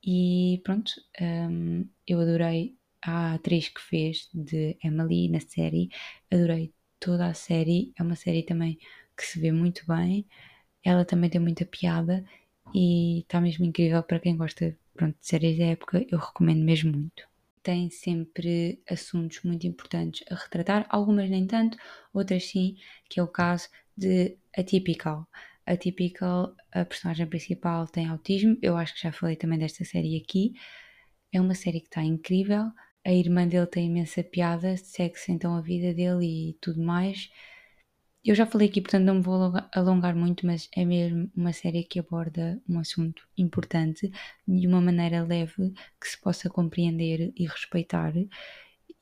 E 0.03 0.61
pronto, 0.65 0.93
um, 1.21 1.87
eu 2.07 2.21
adorei 2.21 2.77
a 3.07 3.35
atriz 3.35 3.69
que 3.69 3.81
fez 3.81 4.29
de 4.33 4.77
Emily 4.83 5.29
na 5.29 5.41
série. 5.41 5.91
Adorei 6.31 6.73
toda 6.99 7.27
a 7.27 7.35
série. 7.35 7.93
É 7.99 8.03
uma 8.03 8.17
série 8.17 8.43
também 8.43 8.79
que 9.17 9.25
se 9.25 9.39
vê 9.39 9.53
muito 9.53 9.87
bem. 9.87 10.27
Ela 10.83 11.05
também 11.05 11.31
tem 11.31 11.41
muita 11.41 11.65
piada 11.65 12.25
e 12.75 13.21
está 13.21 13.41
mesmo 13.41 13.65
incrível 13.65 14.03
para 14.03 14.21
quem 14.21 14.37
gosta 14.37 14.77
pronto, 14.95 15.17
de 15.21 15.27
séries 15.27 15.59
da 15.59 15.65
época. 15.67 16.05
Eu 16.11 16.19
recomendo 16.19 16.65
mesmo 16.65 16.93
muito. 16.93 17.27
Tem 17.63 17.89
sempre 17.91 18.83
assuntos 18.89 19.43
muito 19.43 19.67
importantes 19.67 20.25
a 20.31 20.35
retratar, 20.35 20.87
algumas 20.91 21.31
nem 21.31 21.47
tanto, 21.47 21.79
outras 22.13 22.45
sim, 22.45 22.77
que 23.09 23.19
é 23.19 23.23
o 23.23 23.29
caso 23.29 23.69
de 23.97 24.37
Atypical. 24.57 25.27
Atypical, 25.67 26.55
a 26.73 26.85
personagem 26.85 27.27
principal 27.27 27.87
tem 27.87 28.07
autismo, 28.07 28.59
eu 28.61 28.77
acho 28.77 28.95
que 28.95 29.03
já 29.03 29.13
falei 29.13 29.35
também 29.35 29.59
desta 29.59 29.83
série 29.83 30.17
aqui. 30.17 30.53
É 31.33 31.41
uma 31.41 31.55
série 31.55 31.81
que 31.81 31.87
está 31.87 32.03
incrível, 32.03 32.71
a 33.05 33.13
irmã 33.13 33.47
dele 33.47 33.67
tem 33.67 33.87
imensa 33.87 34.23
piada, 34.25 34.77
segue-se 34.77 35.33
então 35.33 35.55
a 35.57 35.61
vida 35.61 35.93
dele 35.95 36.51
e 36.51 36.53
tudo 36.61 36.83
mais. 36.83 37.31
Eu 38.25 38.35
já 38.35 38.47
falei 38.47 38.69
aqui, 38.69 38.81
portanto 38.81 39.05
não 39.05 39.17
me 39.17 39.23
vou 39.23 39.53
alongar 39.73 40.17
muito, 40.17 40.47
mas 40.47 40.69
é 40.75 40.85
mesmo 40.85 41.31
uma 41.37 41.53
série 41.53 41.85
que 41.85 41.99
aborda 42.01 42.61
um 42.69 42.79
assunto 42.79 43.29
importante 43.37 44.11
de 44.49 44.67
uma 44.67 44.81
maneira 44.81 45.23
leve 45.23 45.75
que 46.01 46.09
se 46.09 46.19
possa 46.21 46.49
compreender 46.49 47.33
e 47.37 47.47
respeitar. 47.47 48.15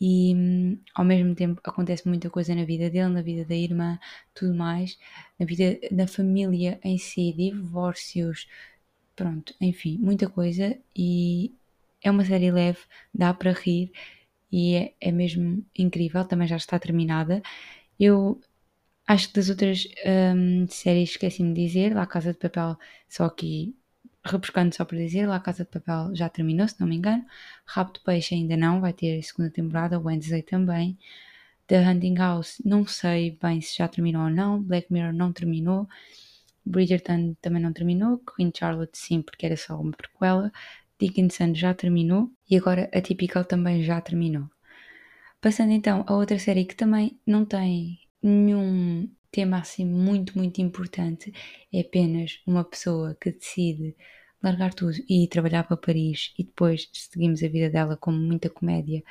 E 0.00 0.34
ao 0.94 1.04
mesmo 1.04 1.34
tempo 1.36 1.60
acontece 1.64 2.08
muita 2.08 2.28
coisa 2.28 2.54
na 2.56 2.64
vida 2.64 2.90
dele, 2.90 3.08
na 3.08 3.22
vida 3.22 3.44
da 3.44 3.54
irmã, 3.54 3.98
tudo 4.34 4.52
mais, 4.54 4.98
na 5.38 5.46
vida 5.46 5.78
da 5.92 6.08
família 6.08 6.80
em 6.82 6.98
si, 6.98 7.32
divórcios, 7.32 8.48
pronto, 9.14 9.54
enfim, 9.60 9.98
muita 9.98 10.28
coisa. 10.28 10.76
E 10.96 11.54
é 12.02 12.10
uma 12.10 12.24
série 12.24 12.50
leve, 12.50 12.80
dá 13.14 13.32
para 13.34 13.52
rir 13.52 13.92
e 14.50 14.74
é, 14.74 14.94
é 15.00 15.12
mesmo 15.12 15.64
incrível. 15.78 16.24
Também 16.24 16.48
já 16.48 16.56
está 16.56 16.78
terminada. 16.78 17.42
Eu 17.98 18.40
acho 19.06 19.28
que 19.28 19.34
das 19.34 19.48
outras 19.50 19.86
um, 20.36 20.66
séries 20.68 21.10
esqueci-me 21.10 21.54
de 21.54 21.66
dizer. 21.66 21.94
La 21.94 22.06
Casa 22.06 22.32
de 22.32 22.38
Papel, 22.38 22.76
só 23.08 23.24
aqui 23.24 23.74
repescando 24.24 24.74
só 24.74 24.84
para 24.84 24.98
dizer, 24.98 25.26
La 25.26 25.40
Casa 25.40 25.64
de 25.64 25.70
Papel 25.70 26.14
já 26.14 26.28
terminou, 26.28 26.68
se 26.68 26.80
não 26.80 26.86
me 26.86 26.96
engano. 26.96 27.24
De 27.92 28.00
Peixe 28.00 28.34
ainda 28.34 28.56
não, 28.56 28.80
vai 28.80 28.92
ter 28.92 29.22
segunda 29.22 29.50
temporada. 29.50 29.98
Wednesday 29.98 30.42
também. 30.42 30.98
The 31.66 31.88
Hunting 31.88 32.14
House, 32.16 32.60
não 32.64 32.86
sei 32.86 33.38
bem 33.42 33.60
se 33.60 33.76
já 33.78 33.88
terminou 33.88 34.24
ou 34.24 34.30
não. 34.30 34.62
Black 34.62 34.92
Mirror 34.92 35.12
não 35.12 35.32
terminou. 35.32 35.88
Bridgerton 36.64 37.34
também 37.40 37.62
não 37.62 37.72
terminou. 37.72 38.18
Queen 38.18 38.52
Charlotte 38.56 38.96
sim, 38.98 39.22
porque 39.22 39.46
era 39.46 39.56
só 39.56 39.80
uma 39.80 39.92
prequela. 39.92 40.52
Dickinson 41.02 41.52
já 41.52 41.74
terminou 41.74 42.30
e 42.48 42.56
agora 42.56 42.88
a 42.94 43.00
Typical 43.00 43.44
também 43.44 43.82
já 43.82 44.00
terminou. 44.00 44.48
Passando 45.40 45.72
então 45.72 46.04
a 46.06 46.14
outra 46.14 46.38
série 46.38 46.64
que 46.64 46.76
também 46.76 47.18
não 47.26 47.44
tem 47.44 47.98
nenhum 48.22 49.10
tema 49.32 49.58
assim 49.58 49.84
muito, 49.84 50.38
muito 50.38 50.60
importante, 50.60 51.32
é 51.72 51.80
apenas 51.80 52.40
uma 52.46 52.62
pessoa 52.62 53.16
que 53.20 53.32
decide 53.32 53.96
largar 54.40 54.72
tudo 54.74 54.96
e 55.08 55.24
ir 55.24 55.28
trabalhar 55.28 55.64
para 55.64 55.76
Paris 55.76 56.32
e 56.38 56.44
depois 56.44 56.88
seguimos 56.92 57.42
a 57.42 57.48
vida 57.48 57.68
dela 57.68 57.96
com 57.96 58.12
muita 58.12 58.48
comédia 58.48 59.02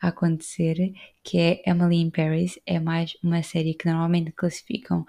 a 0.00 0.08
acontecer, 0.08 0.92
que 1.22 1.38
é 1.38 1.62
Emily 1.64 1.96
in 1.96 2.10
Paris. 2.10 2.58
É 2.66 2.80
mais 2.80 3.16
uma 3.22 3.42
série 3.44 3.74
que 3.74 3.86
normalmente 3.86 4.32
classificam 4.32 5.06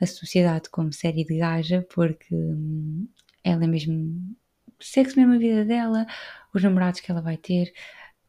a 0.00 0.06
sociedade 0.06 0.70
como 0.70 0.92
série 0.92 1.24
de 1.24 1.38
gaja, 1.38 1.84
porque 1.92 2.32
hum, 2.32 3.08
ela 3.42 3.64
é 3.64 3.66
mesmo 3.66 4.36
segue-se 4.84 5.16
mesmo 5.16 5.34
a 5.34 5.38
vida 5.38 5.64
dela, 5.64 6.06
os 6.54 6.62
namorados 6.62 7.00
que 7.00 7.10
ela 7.10 7.20
vai 7.20 7.36
ter, 7.36 7.72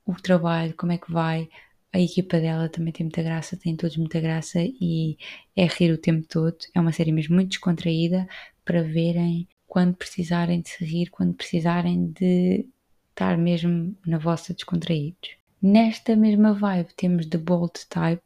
o 0.06 0.14
trabalho, 0.16 0.74
como 0.78 0.92
é 0.92 0.98
que 0.98 1.12
vai. 1.12 1.50
A 1.94 2.00
equipa 2.00 2.40
dela 2.40 2.68
também 2.70 2.92
tem 2.92 3.06
muita 3.06 3.24
graça, 3.24 3.58
tem 3.58 3.76
todos 3.76 3.98
muita 3.98 4.20
graça 4.20 4.60
e 4.62 5.18
é 5.56 5.66
rir 5.66 5.92
o 5.92 5.98
tempo 5.98 6.28
todo. 6.28 6.58
É 6.74 6.80
uma 6.80 6.92
série 6.92 7.12
mesmo 7.12 7.36
muito 7.36 7.50
descontraída 7.50 8.28
para 8.64 8.82
verem 8.82 9.48
quando 9.68 9.96
precisarem 9.96 10.62
de 10.62 10.70
se 10.70 10.84
rir, 10.86 11.10
quando 11.10 11.34
precisarem 11.34 12.12
de 12.12 12.68
estar 13.10 13.38
mesmo 13.38 13.96
na 14.06 14.18
vossa 14.18 14.54
descontraídos. 14.54 15.38
Nesta 15.62 16.16
mesma 16.16 16.54
vibe 16.54 16.94
temos 16.96 17.26
The 17.28 17.38
Bold 17.38 17.74
Type, 17.90 18.22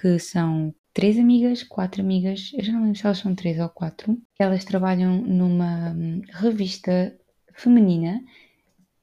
que 0.00 0.18
são 0.18 0.74
três 0.92 1.18
amigas, 1.18 1.62
quatro 1.62 2.02
amigas, 2.02 2.50
eu 2.54 2.64
já 2.64 2.72
não 2.72 2.82
lembro 2.82 2.98
se 2.98 3.06
elas 3.06 3.18
são 3.18 3.34
três 3.34 3.58
ou 3.58 3.68
quatro. 3.68 4.18
Elas 4.38 4.64
trabalham 4.64 5.20
numa 5.22 5.92
hum, 5.92 6.22
revista 6.30 7.14
feminina 7.62 8.20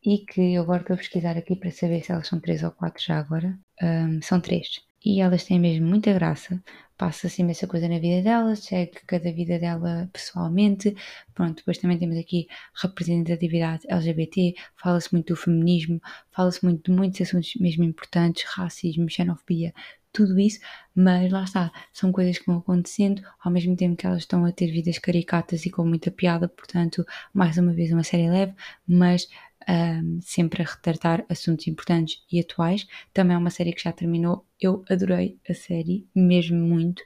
e 0.03 0.19
que 0.19 0.53
eu 0.53 0.63
agora 0.63 0.81
estou 0.81 0.93
a 0.93 0.97
pesquisar 0.97 1.37
aqui 1.37 1.55
para 1.55 1.71
saber 1.71 2.03
se 2.03 2.11
elas 2.11 2.27
são 2.27 2.39
três 2.39 2.63
ou 2.63 2.71
quatro 2.71 3.03
já 3.03 3.19
agora. 3.19 3.57
Um, 3.81 4.21
são 4.21 4.39
três. 4.39 4.81
E 5.03 5.21
elas 5.21 5.45
têm 5.45 5.59
mesmo 5.59 5.87
muita 5.87 6.13
graça. 6.13 6.61
Passa-se 6.97 7.41
imensa 7.41 7.65
coisa 7.65 7.87
na 7.87 7.99
vida 7.99 8.21
delas, 8.21 8.59
segue 8.59 8.91
cada 9.07 9.31
vida 9.31 9.57
dela 9.57 10.09
pessoalmente. 10.11 10.93
Pronto, 11.33 11.57
depois 11.57 11.77
também 11.77 11.97
temos 11.97 12.17
aqui 12.17 12.47
representatividade 12.81 13.85
LGBT, 13.87 14.53
fala-se 14.75 15.13
muito 15.13 15.27
do 15.27 15.37
feminismo, 15.37 16.01
fala-se 16.29 16.61
muito 16.63 16.91
de 16.91 16.97
muitos 16.97 17.21
assuntos 17.21 17.55
mesmo 17.55 17.85
importantes, 17.85 18.43
racismo, 18.43 19.09
xenofobia, 19.09 19.73
tudo 20.11 20.39
isso, 20.39 20.59
mas 20.95 21.31
lá 21.31 21.43
está, 21.43 21.71
são 21.93 22.11
coisas 22.11 22.37
que 22.37 22.45
vão 22.47 22.57
acontecendo 22.57 23.21
ao 23.43 23.51
mesmo 23.51 23.75
tempo 23.75 23.95
que 23.95 24.05
elas 24.05 24.19
estão 24.19 24.45
a 24.45 24.51
ter 24.51 24.71
vidas 24.71 24.97
caricatas 24.97 25.65
e 25.65 25.69
com 25.69 25.85
muita 25.85 26.11
piada, 26.11 26.47
portanto, 26.47 27.05
mais 27.33 27.57
uma 27.57 27.73
vez 27.73 27.91
uma 27.91 28.03
série 28.03 28.29
leve, 28.29 28.53
mas 28.87 29.27
um, 29.69 30.19
sempre 30.21 30.63
a 30.63 30.65
retratar 30.65 31.25
assuntos 31.29 31.67
importantes 31.67 32.23
e 32.31 32.39
atuais. 32.39 32.87
Também 33.13 33.35
é 33.35 33.37
uma 33.37 33.49
série 33.49 33.73
que 33.73 33.83
já 33.83 33.91
terminou, 33.91 34.45
eu 34.59 34.83
adorei 34.89 35.37
a 35.47 35.53
série, 35.53 36.07
mesmo 36.15 36.57
muito, 36.57 37.03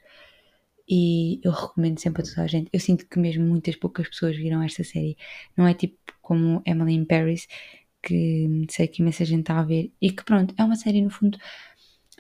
e 0.88 1.40
eu 1.44 1.52
recomendo 1.52 2.00
sempre 2.00 2.22
a 2.24 2.26
toda 2.26 2.42
a 2.44 2.48
gente. 2.48 2.70
Eu 2.72 2.80
sinto 2.80 3.08
que 3.08 3.20
mesmo 3.20 3.46
muitas 3.46 3.76
poucas 3.76 4.08
pessoas 4.08 4.36
viram 4.38 4.62
esta 4.64 4.84
série, 4.84 5.18
não 5.58 5.68
é 5.68 5.74
tipo 5.74 5.98
como 6.22 6.62
Emily 6.66 6.94
in 6.94 7.06
Paris, 7.06 7.48
que 8.02 8.66
sei 8.70 8.88
que 8.88 9.02
imensa 9.02 9.24
gente 9.26 9.42
está 9.42 9.60
a 9.60 9.64
ver 9.64 9.92
e 10.02 10.12
que 10.12 10.24
pronto, 10.24 10.54
é 10.58 10.64
uma 10.64 10.76
série 10.76 11.02
no 11.02 11.10
fundo 11.10 11.38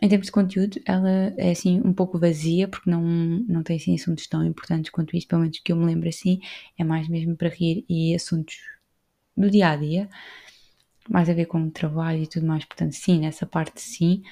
em 0.02 0.10
termos 0.10 0.28
de 0.28 0.32
conteúdo, 0.32 0.80
ela 0.86 1.10
é 1.38 1.52
assim 1.52 1.82
um 1.84 1.94
pouco 1.94 2.20
vazia, 2.20 2.68
porque 2.68 2.90
não, 2.90 3.02
não 3.02 3.64
tem 3.64 3.78
assim 3.78 3.96
assuntos 3.96 4.28
tão 4.28 4.44
importantes 4.44 4.92
quanto 4.92 5.16
isso, 5.16 5.28
pelo 5.28 5.42
menos 5.42 5.60
que 5.60 5.72
eu 5.72 5.76
me 5.76 5.86
lembro 5.86 6.10
assim. 6.10 6.40
É 6.78 6.84
mais 6.84 7.08
mesmo 7.08 7.36
para 7.36 7.50
rir 7.50 7.86
e 7.88 8.14
assuntos 8.16 8.58
do 9.38 9.50
dia 9.50 9.70
a 9.70 9.76
dia, 9.76 10.10
mais 11.10 11.30
a 11.30 11.34
ver 11.34 11.46
com 11.46 11.62
o 11.64 11.72
trabalho 11.72 12.24
e 12.24 12.28
tudo 12.28 12.46
mais. 12.46 12.66
Portanto, 12.66 12.94
sim, 12.94 13.20
nessa 13.20 13.46
parte 13.46 13.82
sim, 13.82 14.24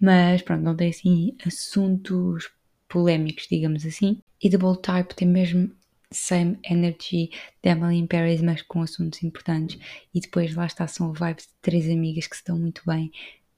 mas 0.00 0.42
pronto, 0.42 0.62
não 0.62 0.76
tem 0.76 0.90
assim 0.90 1.36
assuntos 1.46 2.50
polémicos, 2.88 3.46
digamos 3.50 3.86
assim. 3.86 4.20
E 4.42 4.50
The 4.50 4.58
Bold 4.58 4.82
Type 4.82 5.14
tem 5.14 5.28
mesmo 5.28 5.70
same 6.10 6.58
energy 6.64 7.30
de 7.62 7.70
Emily 7.70 7.96
in 7.98 8.06
Paris, 8.06 8.42
mas 8.42 8.62
com 8.62 8.82
assuntos 8.82 9.22
importantes. 9.22 9.78
E 10.14 10.20
depois 10.20 10.54
lá 10.54 10.66
está, 10.66 10.86
são 10.86 11.12
vibes 11.12 11.46
de 11.46 11.52
três 11.62 11.88
amigas 11.90 12.26
que 12.26 12.36
se 12.36 12.44
dão 12.44 12.58
muito 12.58 12.82
bem 12.86 13.10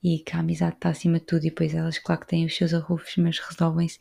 e 0.03 0.21
que 0.21 0.37
a 0.37 0.41
amizade 0.41 0.77
está 0.77 0.91
acima 0.91 1.19
de 1.19 1.27
tudo. 1.27 1.45
E 1.47 1.51
depois 1.51 1.75
elas, 1.75 1.99
claro 1.99 2.21
que 2.21 2.29
têm 2.29 2.45
os 2.45 2.57
seus 2.57 2.75
arrufos, 2.75 3.17
mas 3.17 3.39
resolvem-se. 3.39 3.99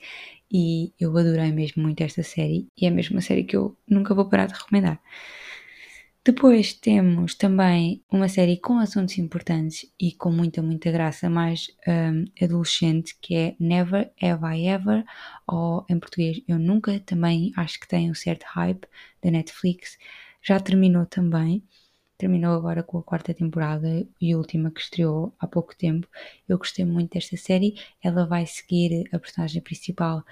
E 0.51 0.93
eu 0.99 1.15
adorei 1.17 1.51
mesmo 1.51 1.83
muito 1.83 2.01
esta 2.01 2.23
série. 2.23 2.67
E 2.77 2.85
é 2.85 2.89
mesmo 2.89 3.15
uma 3.15 3.21
série 3.21 3.43
que 3.43 3.57
eu 3.57 3.77
nunca 3.87 4.13
vou 4.13 4.29
parar 4.29 4.47
de 4.47 4.53
recomendar. 4.53 5.01
Depois 6.27 6.73
temos 6.73 7.35
também 7.35 8.03
uma 8.11 8.27
série 8.27 8.57
com 8.57 8.79
assuntos 8.79 9.17
importantes 9.17 9.89
e 9.97 10.11
com 10.11 10.29
muita, 10.29 10.61
muita 10.61 10.91
graça, 10.91 11.29
mais 11.29 11.67
um, 11.87 12.25
adolescente, 12.43 13.15
que 13.21 13.33
é 13.33 13.55
Never 13.57 14.11
Have 14.21 14.43
I 14.57 14.67
Ever, 14.67 15.05
ou 15.47 15.85
em 15.89 15.97
português 15.97 16.41
Eu 16.45 16.59
Nunca, 16.59 16.99
também 16.99 17.53
acho 17.55 17.79
que 17.79 17.87
tem 17.87 18.11
um 18.11 18.13
certo 18.13 18.43
hype 18.43 18.85
da 19.23 19.31
Netflix. 19.31 19.97
Já 20.41 20.59
terminou 20.59 21.05
também, 21.05 21.63
terminou 22.17 22.53
agora 22.55 22.83
com 22.83 22.97
a 22.97 23.03
quarta 23.03 23.33
temporada 23.33 24.05
e 24.19 24.35
última 24.35 24.71
que 24.71 24.81
estreou 24.81 25.33
há 25.39 25.47
pouco 25.47 25.75
tempo. 25.75 26.07
Eu 26.47 26.57
gostei 26.57 26.85
muito 26.85 27.13
desta 27.13 27.37
série, 27.37 27.75
ela 28.01 28.25
vai 28.25 28.45
seguir 28.45 29.07
a 29.13 29.19
personagem 29.19 29.61
principal 29.61 30.23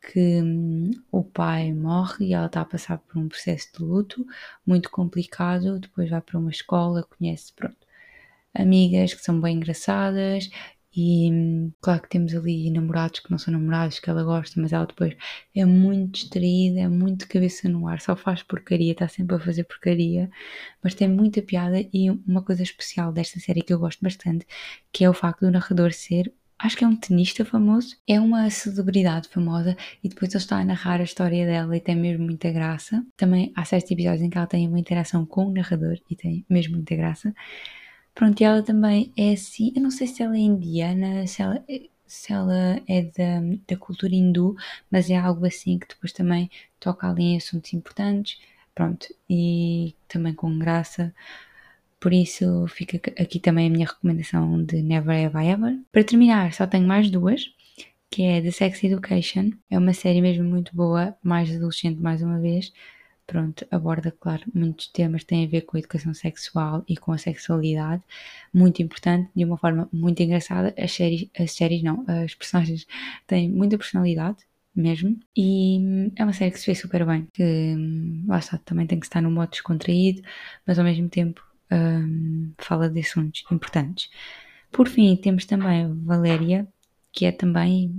que 0.00 0.42
hum, 0.42 0.90
o 1.10 1.22
pai 1.24 1.72
morre 1.72 2.26
e 2.26 2.34
ela 2.34 2.46
está 2.46 2.60
a 2.62 2.64
passar 2.64 2.98
por 2.98 3.18
um 3.18 3.28
processo 3.28 3.68
de 3.76 3.82
luto 3.84 4.26
muito 4.66 4.90
complicado. 4.90 5.78
Depois 5.78 6.10
vai 6.10 6.20
para 6.20 6.38
uma 6.38 6.50
escola, 6.50 7.04
conhece 7.04 7.52
pronto, 7.52 7.76
amigas 8.54 9.14
que 9.14 9.22
são 9.22 9.40
bem 9.40 9.56
engraçadas 9.56 10.50
e 10.94 11.70
claro 11.80 12.02
que 12.02 12.08
temos 12.08 12.34
ali 12.34 12.70
namorados 12.70 13.20
que 13.20 13.30
não 13.30 13.38
são 13.38 13.52
namorados, 13.52 13.98
que 13.98 14.10
ela 14.10 14.22
gosta, 14.22 14.60
mas 14.60 14.72
ela 14.72 14.86
depois 14.86 15.16
é 15.54 15.64
muito 15.64 16.12
distraída, 16.12 16.80
é 16.80 16.88
muito 16.88 17.28
cabeça 17.28 17.68
no 17.68 17.88
ar, 17.88 18.00
só 18.00 18.14
faz 18.14 18.42
porcaria, 18.42 18.92
está 18.92 19.08
sempre 19.08 19.36
a 19.36 19.40
fazer 19.40 19.64
porcaria, 19.64 20.30
mas 20.82 20.94
tem 20.94 21.08
muita 21.08 21.40
piada 21.42 21.80
e 21.92 22.10
uma 22.10 22.42
coisa 22.42 22.62
especial 22.62 23.12
desta 23.12 23.40
série 23.40 23.62
que 23.62 23.72
eu 23.72 23.78
gosto 23.78 24.00
bastante, 24.02 24.46
que 24.92 25.04
é 25.04 25.10
o 25.10 25.14
facto 25.14 25.40
do 25.40 25.50
narrador 25.50 25.92
ser 25.92 26.32
acho 26.62 26.76
que 26.76 26.84
é 26.84 26.86
um 26.86 26.94
tenista 26.94 27.44
famoso, 27.44 27.96
é 28.06 28.20
uma 28.20 28.48
celebridade 28.48 29.28
famosa 29.28 29.76
e 30.02 30.08
depois 30.08 30.32
ele 30.32 30.42
está 30.42 30.58
a 30.58 30.64
narrar 30.64 31.00
a 31.00 31.04
história 31.04 31.44
dela 31.44 31.76
e 31.76 31.80
tem 31.80 31.96
mesmo 31.96 32.24
muita 32.24 32.52
graça. 32.52 33.04
Também 33.16 33.52
há 33.56 33.64
certos 33.64 33.90
episódios 33.90 34.22
em 34.22 34.30
que 34.30 34.38
ela 34.38 34.46
tem 34.46 34.68
uma 34.68 34.78
interação 34.78 35.26
com 35.26 35.46
o 35.46 35.52
narrador 35.52 35.96
e 36.08 36.14
tem 36.14 36.46
mesmo 36.48 36.76
muita 36.76 36.94
graça. 36.94 37.34
Pronto, 38.14 38.40
e 38.40 38.44
ela 38.44 38.62
também 38.62 39.12
é 39.16 39.32
assim, 39.32 39.72
eu 39.74 39.82
não 39.82 39.90
sei 39.90 40.06
se 40.06 40.22
ela 40.22 40.36
é 40.36 40.40
indiana, 40.40 41.26
se 41.26 41.40
ela, 41.42 41.64
se 42.06 42.32
ela 42.32 42.80
é 42.86 43.02
da, 43.02 43.40
da 43.66 43.76
cultura 43.76 44.14
hindu, 44.14 44.54
mas 44.90 45.08
é 45.10 45.16
algo 45.16 45.46
assim 45.46 45.78
que 45.78 45.88
depois 45.88 46.12
também 46.12 46.50
toca 46.78 47.08
ali 47.08 47.22
em 47.22 47.36
assuntos 47.36 47.72
importantes. 47.72 48.38
Pronto, 48.74 49.06
e 49.28 49.94
também 50.08 50.34
com 50.34 50.58
graça. 50.58 51.14
Por 52.00 52.12
isso 52.12 52.66
fica 52.68 52.98
aqui 53.20 53.38
também 53.40 53.68
a 53.68 53.70
minha 53.70 53.86
recomendação 53.86 54.62
de 54.64 54.82
Never 54.82 55.26
Have 55.26 55.38
I 55.46 55.50
Ever. 55.50 55.78
Para 55.92 56.04
terminar, 56.04 56.52
só 56.52 56.66
tenho 56.66 56.86
mais 56.86 57.10
duas, 57.10 57.50
que 58.10 58.22
é 58.24 58.40
The 58.42 58.50
Sex 58.50 58.84
Education. 58.84 59.52
É 59.70 59.78
uma 59.78 59.94
série 59.94 60.20
mesmo 60.20 60.44
muito 60.44 60.74
boa, 60.74 61.16
mais 61.22 61.54
adolescente 61.54 62.00
mais 62.00 62.22
uma 62.22 62.40
vez. 62.40 62.72
Pronto, 63.26 63.66
aborda, 63.70 64.10
claro, 64.10 64.42
muitos 64.54 64.88
temas 64.88 65.22
que 65.22 65.28
têm 65.28 65.44
a 65.44 65.48
ver 65.48 65.62
com 65.62 65.76
a 65.76 65.80
educação 65.80 66.12
sexual 66.12 66.84
e 66.88 66.96
com 66.96 67.12
a 67.12 67.18
sexualidade. 67.18 68.02
Muito 68.52 68.82
importante, 68.82 69.30
de 69.34 69.44
uma 69.44 69.56
forma 69.56 69.88
muito 69.92 70.22
engraçada. 70.22 70.74
As 70.76 70.92
séries, 70.92 71.28
as 71.38 71.52
séries 71.52 71.82
não, 71.82 72.04
as 72.08 72.34
personagens 72.34 72.86
têm 73.26 73.48
muita 73.50 73.78
personalidade 73.78 74.38
mesmo. 74.74 75.18
E 75.36 76.10
é 76.16 76.24
uma 76.24 76.32
série 76.32 76.50
que 76.50 76.58
se 76.58 76.66
vê 76.66 76.74
super 76.74 77.06
bem. 77.06 77.26
Que 77.32 77.74
lá 78.26 78.38
está, 78.38 78.58
também 78.58 78.86
tem 78.86 78.98
que 78.98 79.06
estar 79.06 79.20
no 79.22 79.30
modo 79.30 79.50
descontraído, 79.50 80.22
mas 80.66 80.78
ao 80.78 80.84
mesmo 80.84 81.08
tempo 81.08 81.42
um, 81.70 82.52
fala 82.58 82.88
de 82.90 83.00
assuntos 83.00 83.44
importantes. 83.50 84.10
Por 84.70 84.88
fim, 84.88 85.16
temos 85.16 85.44
também 85.44 85.92
Valéria, 86.04 86.66
que 87.12 87.26
é 87.26 87.32
também 87.32 87.92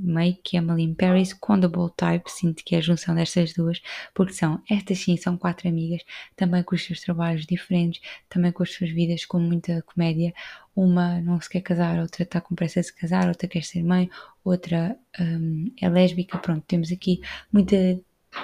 que 0.43 0.58
Emily 0.58 0.84
in 0.84 0.95
Paris, 0.95 1.34
com 1.34 1.60
Double 1.60 1.93
Type, 1.95 2.30
sinto 2.32 2.63
que 2.65 2.76
é 2.76 2.80
a 2.80 2.82
junção 2.82 3.13
destas 3.13 3.54
duas, 3.54 3.80
porque 4.13 4.34
são, 4.34 4.62
estas 4.69 4.97
sim, 4.97 5.15
são 5.15 5.38
quatro 5.38 5.69
amigas, 5.69 6.02
também 6.36 6.63
com 6.63 6.73
os 6.73 6.84
seus 6.84 6.99
trabalhos 6.99 7.45
diferentes, 7.45 8.02
também 8.28 8.52
com 8.52 8.63
as 8.63 8.73
suas 8.73 8.89
vidas 8.89 9.23
com 9.26 9.39
muita 9.39 9.84
comédia. 9.84 10.34
Uma 10.76 11.21
não 11.21 11.39
se 11.39 11.49
quer 11.49 11.62
casar, 11.62 11.99
outra 11.99 12.23
está 12.23 12.41
com 12.41 12.56
pressa 12.56 12.82
de 12.82 12.88
se 12.88 12.95
casar, 12.95 13.28
outra 13.28 13.47
quer 13.47 13.63
ser 13.63 13.84
mãe, 13.84 14.10
outra 14.43 14.97
um, 15.19 15.71
é 15.80 15.88
lésbica. 15.88 16.39
Pronto, 16.39 16.63
temos 16.67 16.91
aqui 16.91 17.21
muita 17.52 17.99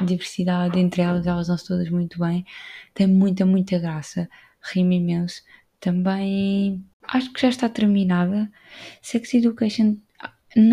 diversidade 0.05 0.79
entre 0.79 1.01
elas, 1.01 1.25
elas 1.25 1.47
não 1.47 1.57
se 1.57 1.67
todas 1.67 1.89
muito 1.89 2.19
bem, 2.19 2.45
tem 2.93 3.07
muita, 3.07 3.43
muita 3.45 3.79
graça 3.79 4.29
rimo 4.61 4.93
imenso. 4.93 5.41
Também 5.79 6.83
acho 7.07 7.33
que 7.33 7.41
já 7.41 7.49
está 7.49 7.67
terminada. 7.67 8.51
Sex 9.01 9.33
Education 9.33 9.97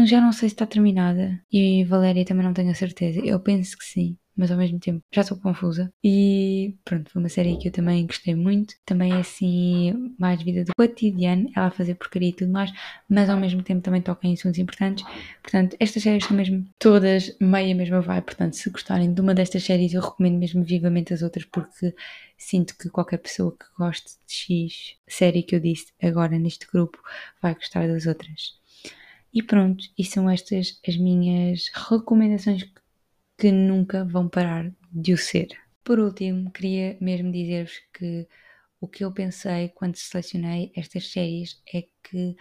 já 0.06 0.20
não 0.20 0.32
sei 0.32 0.48
se 0.48 0.54
está 0.54 0.66
terminada. 0.66 1.40
E 1.52 1.84
Valéria 1.84 2.24
também 2.24 2.44
não 2.44 2.54
tenho 2.54 2.70
a 2.70 2.74
certeza. 2.74 3.20
Eu 3.20 3.40
penso 3.40 3.76
que 3.78 3.84
sim 3.84 4.16
mas 4.36 4.50
ao 4.50 4.58
mesmo 4.58 4.78
tempo 4.78 5.02
já 5.12 5.22
estou 5.22 5.38
confusa. 5.38 5.90
E 6.04 6.76
pronto, 6.84 7.10
foi 7.10 7.22
uma 7.22 7.28
série 7.28 7.56
que 7.56 7.68
eu 7.68 7.72
também 7.72 8.06
gostei 8.06 8.34
muito. 8.34 8.74
Também 8.84 9.12
é 9.12 9.20
assim, 9.20 10.14
mais 10.18 10.42
vida 10.42 10.64
do 10.64 10.72
cotidiano, 10.76 11.50
ela 11.56 11.66
a 11.68 11.70
fazer 11.70 11.94
porcaria 11.94 12.28
e 12.28 12.32
tudo 12.32 12.52
mais, 12.52 12.70
mas 13.08 13.30
ao 13.30 13.38
mesmo 13.38 13.62
tempo 13.62 13.80
também 13.82 14.02
toca 14.02 14.26
em 14.26 14.34
assuntos 14.34 14.58
importantes. 14.58 15.04
Portanto, 15.42 15.76
estas 15.80 16.02
séries 16.02 16.24
são 16.24 16.36
mesmo 16.36 16.66
todas 16.78 17.34
meia 17.40 17.74
mesma 17.74 18.00
vibe. 18.00 18.24
Portanto, 18.24 18.54
se 18.54 18.68
gostarem 18.70 19.12
de 19.12 19.20
uma 19.20 19.34
destas 19.34 19.64
séries, 19.64 19.94
eu 19.94 20.02
recomendo 20.02 20.38
mesmo 20.38 20.62
vivamente 20.62 21.14
as 21.14 21.22
outras, 21.22 21.46
porque 21.46 21.94
sinto 22.36 22.76
que 22.76 22.90
qualquer 22.90 23.18
pessoa 23.18 23.52
que 23.52 23.64
goste 23.78 24.12
de 24.26 24.34
X 24.34 24.96
série 25.08 25.42
que 25.42 25.56
eu 25.56 25.60
disse 25.60 25.86
agora 26.02 26.38
neste 26.38 26.66
grupo 26.66 26.98
vai 27.40 27.54
gostar 27.54 27.88
das 27.88 28.06
outras. 28.06 28.56
E 29.38 29.42
pronto, 29.42 29.85
e 29.99 30.03
são 30.03 30.31
estas 30.31 30.81
as 30.88 30.96
minhas 30.96 31.68
recomendações 31.90 32.62
que 33.38 33.53
nunca 33.53 34.03
vão 34.03 34.31
parar 34.31 34.72
de 34.90 35.12
o 35.12 35.18
ser. 35.18 35.49
Por 35.85 35.99
último, 35.99 36.51
queria 36.51 36.96
mesmo 37.03 37.31
dizer-vos 37.31 37.79
que 37.92 38.27
o 38.81 38.88
que 38.88 39.05
eu 39.05 39.12
pensei 39.12 39.68
quando 39.70 39.96
selecionei 39.96 40.72
estas 40.75 41.11
séries 41.12 41.62
é 41.75 41.83
que 42.03 42.35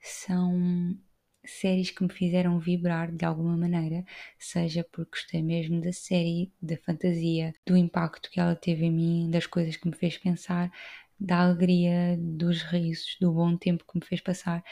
são 0.00 0.98
séries 1.44 1.90
que 1.90 2.02
me 2.02 2.12
fizeram 2.12 2.58
vibrar 2.58 3.12
de 3.12 3.26
alguma 3.26 3.56
maneira, 3.56 4.02
seja 4.38 4.86
porque 4.90 5.18
gostei 5.18 5.42
mesmo 5.42 5.82
da 5.82 5.92
série, 5.92 6.50
da 6.62 6.78
fantasia, 6.78 7.52
do 7.66 7.76
impacto 7.76 8.30
que 8.30 8.40
ela 8.40 8.56
teve 8.56 8.86
em 8.86 8.90
mim, 8.92 9.30
das 9.30 9.46
coisas 9.46 9.76
que 9.76 9.86
me 9.86 9.94
fez 9.94 10.16
pensar, 10.16 10.72
da 11.20 11.40
alegria, 11.42 12.16
dos 12.18 12.62
risos, 12.62 13.16
do 13.20 13.32
bom 13.32 13.56
tempo 13.56 13.84
que 13.86 13.98
me 13.98 14.06
fez 14.06 14.20
passar. 14.22 14.62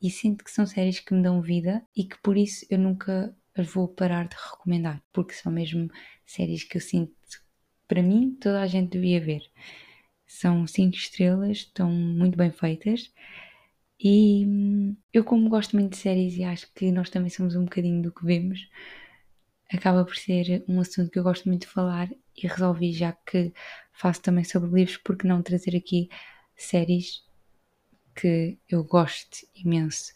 E 0.00 0.10
sinto 0.10 0.44
que 0.44 0.50
são 0.50 0.66
séries 0.66 1.00
que 1.00 1.14
me 1.14 1.22
dão 1.22 1.42
vida 1.42 1.82
e 1.94 2.04
que 2.04 2.16
por 2.22 2.36
isso 2.36 2.66
eu 2.70 2.78
nunca 2.78 3.34
as 3.56 3.66
vou 3.66 3.88
parar 3.88 4.28
de 4.28 4.36
recomendar, 4.36 5.02
porque 5.12 5.34
são 5.34 5.52
mesmo 5.52 5.88
séries 6.24 6.64
que 6.64 6.76
eu 6.76 6.80
sinto, 6.80 7.12
para 7.88 8.02
mim, 8.02 8.36
toda 8.40 8.62
a 8.62 8.66
gente 8.66 8.92
devia 8.92 9.20
ver. 9.20 9.42
São 10.26 10.66
cinco 10.66 10.96
estrelas, 10.96 11.58
estão 11.58 11.90
muito 11.90 12.36
bem 12.38 12.50
feitas. 12.52 13.12
E 13.98 14.46
hum, 14.46 14.96
eu, 15.12 15.24
como 15.24 15.48
gosto 15.48 15.76
muito 15.76 15.92
de 15.92 15.98
séries 15.98 16.36
e 16.36 16.44
acho 16.44 16.72
que 16.74 16.90
nós 16.92 17.10
também 17.10 17.30
somos 17.30 17.56
um 17.56 17.64
bocadinho 17.64 18.02
do 18.02 18.12
que 18.12 18.24
vemos, 18.24 18.68
acaba 19.72 20.04
por 20.04 20.16
ser 20.16 20.64
um 20.68 20.80
assunto 20.80 21.10
que 21.10 21.18
eu 21.18 21.22
gosto 21.22 21.48
muito 21.48 21.62
de 21.62 21.68
falar 21.68 22.08
e 22.36 22.46
resolvi, 22.46 22.92
já 22.92 23.12
que 23.12 23.52
faço 23.92 24.22
também 24.22 24.44
sobre 24.44 24.70
livros, 24.70 24.96
porque 24.98 25.26
não 25.28 25.42
trazer 25.42 25.76
aqui 25.76 26.08
séries 26.56 27.22
que 28.14 28.58
eu 28.68 28.84
gosto 28.84 29.38
imenso 29.54 30.12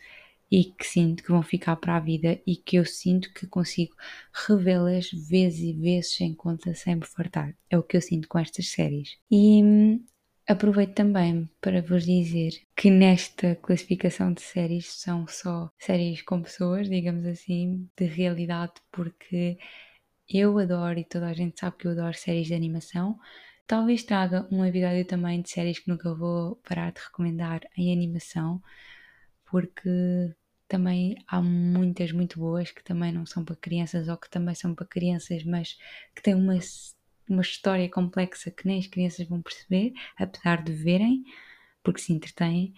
e 0.50 0.64
que 0.64 0.86
sinto 0.86 1.22
que 1.22 1.30
vão 1.30 1.42
ficar 1.42 1.76
para 1.76 1.96
a 1.96 2.00
vida 2.00 2.40
e 2.46 2.56
que 2.56 2.76
eu 2.76 2.84
sinto 2.84 3.32
que 3.32 3.46
consigo 3.46 3.94
revê-las 4.46 5.10
vezes 5.10 5.60
e 5.60 5.72
vezes 5.72 6.14
sem 6.14 6.34
conta, 6.34 6.74
sem 6.74 6.96
me 6.96 7.06
fartar. 7.06 7.54
É 7.68 7.76
o 7.78 7.82
que 7.82 7.96
eu 7.96 8.00
sinto 8.00 8.28
com 8.28 8.38
estas 8.38 8.68
séries. 8.68 9.16
E 9.30 9.62
hum, 9.64 10.04
aproveito 10.46 10.94
também 10.94 11.48
para 11.60 11.82
vos 11.82 12.04
dizer 12.04 12.52
que 12.76 12.90
nesta 12.90 13.56
classificação 13.56 14.32
de 14.32 14.42
séries 14.42 14.86
são 14.86 15.26
só 15.26 15.70
séries 15.78 16.22
com 16.22 16.42
pessoas, 16.42 16.88
digamos 16.88 17.26
assim, 17.26 17.88
de 17.96 18.04
realidade, 18.04 18.74
porque 18.92 19.58
eu 20.28 20.58
adoro 20.58 20.98
e 20.98 21.04
toda 21.04 21.26
a 21.26 21.34
gente 21.34 21.58
sabe 21.58 21.76
que 21.78 21.86
eu 21.86 21.92
adoro 21.92 22.14
séries 22.14 22.46
de 22.46 22.54
animação. 22.54 23.18
Talvez 23.66 24.02
traga 24.04 24.46
um 24.50 24.64
episódio 24.64 25.06
também 25.06 25.40
de 25.40 25.48
séries 25.50 25.78
que 25.78 25.88
nunca 25.88 26.14
vou 26.14 26.56
parar 26.56 26.92
de 26.92 27.00
recomendar 27.00 27.62
em 27.76 27.92
animação, 27.92 28.62
porque 29.46 30.34
também 30.68 31.16
há 31.26 31.40
muitas 31.40 32.12
muito 32.12 32.38
boas 32.38 32.70
que 32.70 32.84
também 32.84 33.10
não 33.12 33.24
são 33.24 33.44
para 33.44 33.56
crianças 33.56 34.08
ou 34.08 34.18
que 34.18 34.28
também 34.28 34.54
são 34.54 34.74
para 34.74 34.86
crianças, 34.86 35.44
mas 35.44 35.78
que 36.14 36.22
têm 36.22 36.34
uma, 36.34 36.58
uma 37.28 37.42
história 37.42 37.88
complexa 37.88 38.50
que 38.50 38.66
nem 38.66 38.80
as 38.80 38.86
crianças 38.86 39.26
vão 39.26 39.40
perceber, 39.40 39.94
apesar 40.16 40.62
de 40.62 40.72
verem, 40.72 41.24
porque 41.82 42.00
se 42.00 42.12
entretêm. 42.12 42.74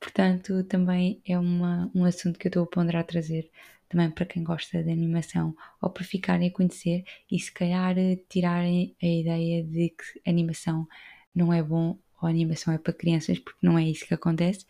Portanto, 0.00 0.64
também 0.64 1.20
é 1.26 1.38
uma, 1.38 1.90
um 1.94 2.04
assunto 2.06 2.38
que 2.38 2.46
eu 2.46 2.50
estou 2.50 2.64
a 2.64 2.66
ponderar 2.66 3.02
a 3.02 3.06
trazer 3.06 3.50
também 3.90 4.10
para 4.10 4.24
quem 4.24 4.42
gosta 4.42 4.82
de 4.82 4.90
animação 4.90 5.54
ou 5.82 5.90
para 5.90 6.04
ficarem 6.04 6.48
a 6.48 6.52
conhecer 6.52 7.04
e 7.30 7.38
se 7.38 7.52
calhar 7.52 7.94
tirarem 8.28 8.96
a 9.02 9.06
ideia 9.06 9.64
de 9.64 9.90
que 9.90 10.30
animação 10.30 10.86
não 11.34 11.52
é 11.52 11.62
bom 11.62 11.98
ou 12.22 12.28
animação 12.28 12.72
é 12.72 12.78
para 12.78 12.92
crianças, 12.92 13.38
porque 13.38 13.58
não 13.62 13.78
é 13.78 13.84
isso 13.84 14.06
que 14.06 14.14
acontece. 14.14 14.64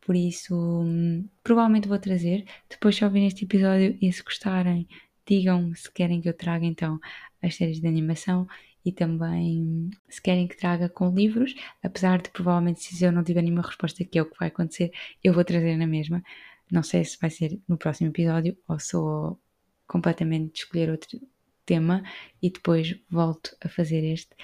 Por 0.00 0.14
isso, 0.16 0.54
hum, 0.54 1.28
provavelmente 1.42 1.88
vou 1.88 1.98
trazer. 1.98 2.44
Depois, 2.68 2.96
se 2.96 3.04
ouvirem 3.04 3.28
este 3.28 3.44
episódio 3.44 3.96
e 4.00 4.12
se 4.12 4.22
gostarem, 4.22 4.88
digam-me 5.26 5.76
se 5.76 5.90
querem 5.92 6.20
que 6.20 6.28
eu 6.28 6.34
traga 6.36 6.66
então 6.66 6.98
as 7.42 7.54
séries 7.54 7.80
de 7.80 7.86
animação 7.86 8.46
e 8.84 8.92
também 8.92 9.90
se 10.08 10.20
querem 10.20 10.48
que 10.48 10.56
traga 10.56 10.88
com 10.88 11.14
livros, 11.14 11.54
apesar 11.82 12.20
de 12.22 12.30
provavelmente 12.30 12.82
se 12.82 13.04
eu 13.04 13.12
não 13.12 13.22
tiver 13.22 13.42
nenhuma 13.42 13.62
resposta 13.62 14.04
que 14.04 14.18
é 14.18 14.22
o 14.22 14.26
que 14.30 14.38
vai 14.38 14.48
acontecer, 14.48 14.90
eu 15.22 15.32
vou 15.32 15.44
trazer 15.44 15.76
na 15.76 15.86
mesma. 15.86 16.22
Não 16.70 16.82
sei 16.82 17.04
se 17.04 17.18
vai 17.20 17.30
ser 17.30 17.60
no 17.68 17.76
próximo 17.76 18.10
episódio 18.10 18.56
ou 18.68 18.78
sou 18.78 19.40
completamente 19.86 20.62
escolher 20.62 20.90
outro 20.90 21.20
tema 21.66 22.02
e 22.42 22.50
depois 22.50 22.96
volto 23.08 23.56
a 23.60 23.68
fazer 23.68 24.04
este. 24.04 24.34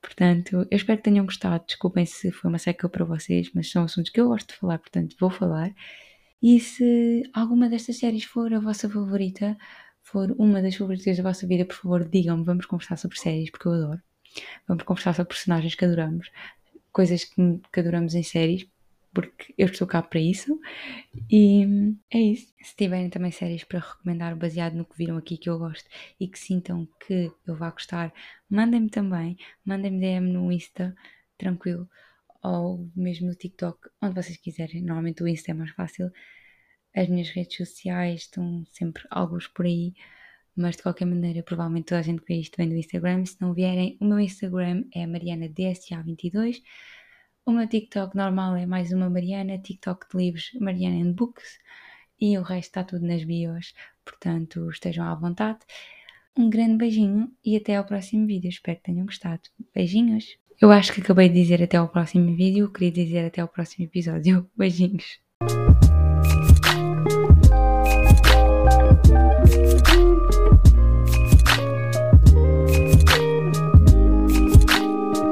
Portanto, 0.00 0.66
eu 0.70 0.76
espero 0.76 0.98
que 0.98 1.04
tenham 1.04 1.24
gostado. 1.24 1.64
Desculpem 1.66 2.06
se 2.06 2.30
foi 2.30 2.48
uma 2.48 2.58
seca 2.58 2.88
para 2.88 3.04
vocês, 3.04 3.50
mas 3.54 3.70
são 3.70 3.84
assuntos 3.84 4.10
que 4.10 4.20
eu 4.20 4.28
gosto 4.28 4.48
de 4.48 4.60
falar, 4.60 4.78
portanto 4.78 5.16
vou 5.18 5.30
falar. 5.30 5.74
E 6.42 6.60
se 6.60 7.22
alguma 7.32 7.68
destas 7.68 7.98
séries 7.98 8.24
for 8.24 8.52
a 8.52 8.60
vossa 8.60 8.88
favorita, 8.88 9.56
for 10.02 10.32
uma 10.38 10.62
das 10.62 10.76
favoritas 10.76 11.16
da 11.16 11.22
vossa 11.22 11.46
vida, 11.46 11.64
por 11.64 11.74
favor, 11.74 12.08
digam-me, 12.08 12.44
vamos 12.44 12.66
conversar 12.66 12.96
sobre 12.96 13.18
séries, 13.18 13.50
porque 13.50 13.66
eu 13.68 13.72
adoro. 13.72 14.02
Vamos 14.68 14.84
conversar 14.84 15.14
sobre 15.14 15.30
personagens 15.30 15.74
que 15.74 15.84
adoramos, 15.84 16.30
coisas 16.92 17.24
que, 17.24 17.60
que 17.72 17.80
adoramos 17.80 18.14
em 18.14 18.22
séries, 18.22 18.66
porque 19.16 19.54
eu 19.56 19.66
estou 19.66 19.86
cá 19.86 20.02
para 20.02 20.20
isso. 20.20 20.60
E 21.30 21.64
é 22.12 22.18
isso. 22.18 22.52
Se 22.60 22.76
tiverem 22.76 23.08
também 23.08 23.30
séries 23.30 23.64
para 23.64 23.78
recomendar 23.78 24.36
baseado 24.36 24.74
no 24.74 24.84
que 24.84 24.94
viram 24.98 25.16
aqui 25.16 25.38
que 25.38 25.48
eu 25.48 25.58
gosto 25.58 25.88
e 26.20 26.28
que 26.28 26.38
sintam 26.38 26.86
que 27.00 27.32
eu 27.46 27.56
vá 27.56 27.70
gostar, 27.70 28.12
mandem-me 28.50 28.90
também. 28.90 29.38
Mandem-me 29.64 30.00
DM 30.00 30.30
no 30.30 30.52
Insta, 30.52 30.94
tranquilo. 31.38 31.88
Ou 32.42 32.90
mesmo 32.94 33.28
no 33.28 33.34
TikTok, 33.34 33.88
onde 34.02 34.14
vocês 34.14 34.36
quiserem. 34.36 34.82
Normalmente 34.82 35.22
o 35.22 35.28
Insta 35.28 35.50
é 35.52 35.54
mais 35.54 35.70
fácil. 35.70 36.12
As 36.94 37.08
minhas 37.08 37.30
redes 37.30 37.56
sociais 37.56 38.22
estão 38.22 38.66
sempre 38.70 39.02
alguns 39.10 39.48
por 39.48 39.64
aí, 39.64 39.94
mas 40.54 40.76
de 40.76 40.82
qualquer 40.82 41.06
maneira, 41.06 41.42
provavelmente 41.42 41.86
toda 41.86 42.00
a 42.00 42.02
gente 42.02 42.22
vê 42.28 42.34
isto 42.34 42.56
vem 42.58 42.68
do 42.68 42.76
Instagram. 42.76 43.24
Se 43.24 43.40
não 43.40 43.54
vierem, 43.54 43.96
o 43.98 44.04
meu 44.04 44.20
Instagram 44.20 44.84
é 44.94 45.06
marianaDSA22. 45.06 46.62
O 47.48 47.52
meu 47.52 47.68
TikTok 47.68 48.16
normal 48.16 48.56
é 48.56 48.66
mais 48.66 48.90
uma 48.90 49.08
Mariana, 49.08 49.56
TikTok 49.56 50.08
de 50.10 50.16
livros 50.16 50.50
Mariana 50.60 51.08
and 51.08 51.12
Books 51.12 51.60
e 52.20 52.36
o 52.36 52.42
resto 52.42 52.70
está 52.70 52.82
tudo 52.82 53.06
nas 53.06 53.22
bios, 53.22 53.72
portanto 54.04 54.68
estejam 54.68 55.06
à 55.06 55.14
vontade. 55.14 55.60
Um 56.36 56.50
grande 56.50 56.76
beijinho 56.76 57.30
e 57.44 57.56
até 57.56 57.76
ao 57.76 57.84
próximo 57.84 58.26
vídeo. 58.26 58.48
Espero 58.48 58.78
que 58.78 58.82
tenham 58.82 59.06
gostado. 59.06 59.42
Beijinhos! 59.72 60.36
Eu 60.60 60.72
acho 60.72 60.92
que 60.92 61.00
acabei 61.00 61.28
de 61.28 61.40
dizer 61.40 61.62
até 61.62 61.76
ao 61.76 61.88
próximo 61.88 62.34
vídeo, 62.34 62.72
queria 62.72 62.90
dizer 62.90 63.24
até 63.24 63.40
ao 63.40 63.48
próximo 63.48 63.84
episódio. 63.84 64.50
Beijinhos! 64.58 65.20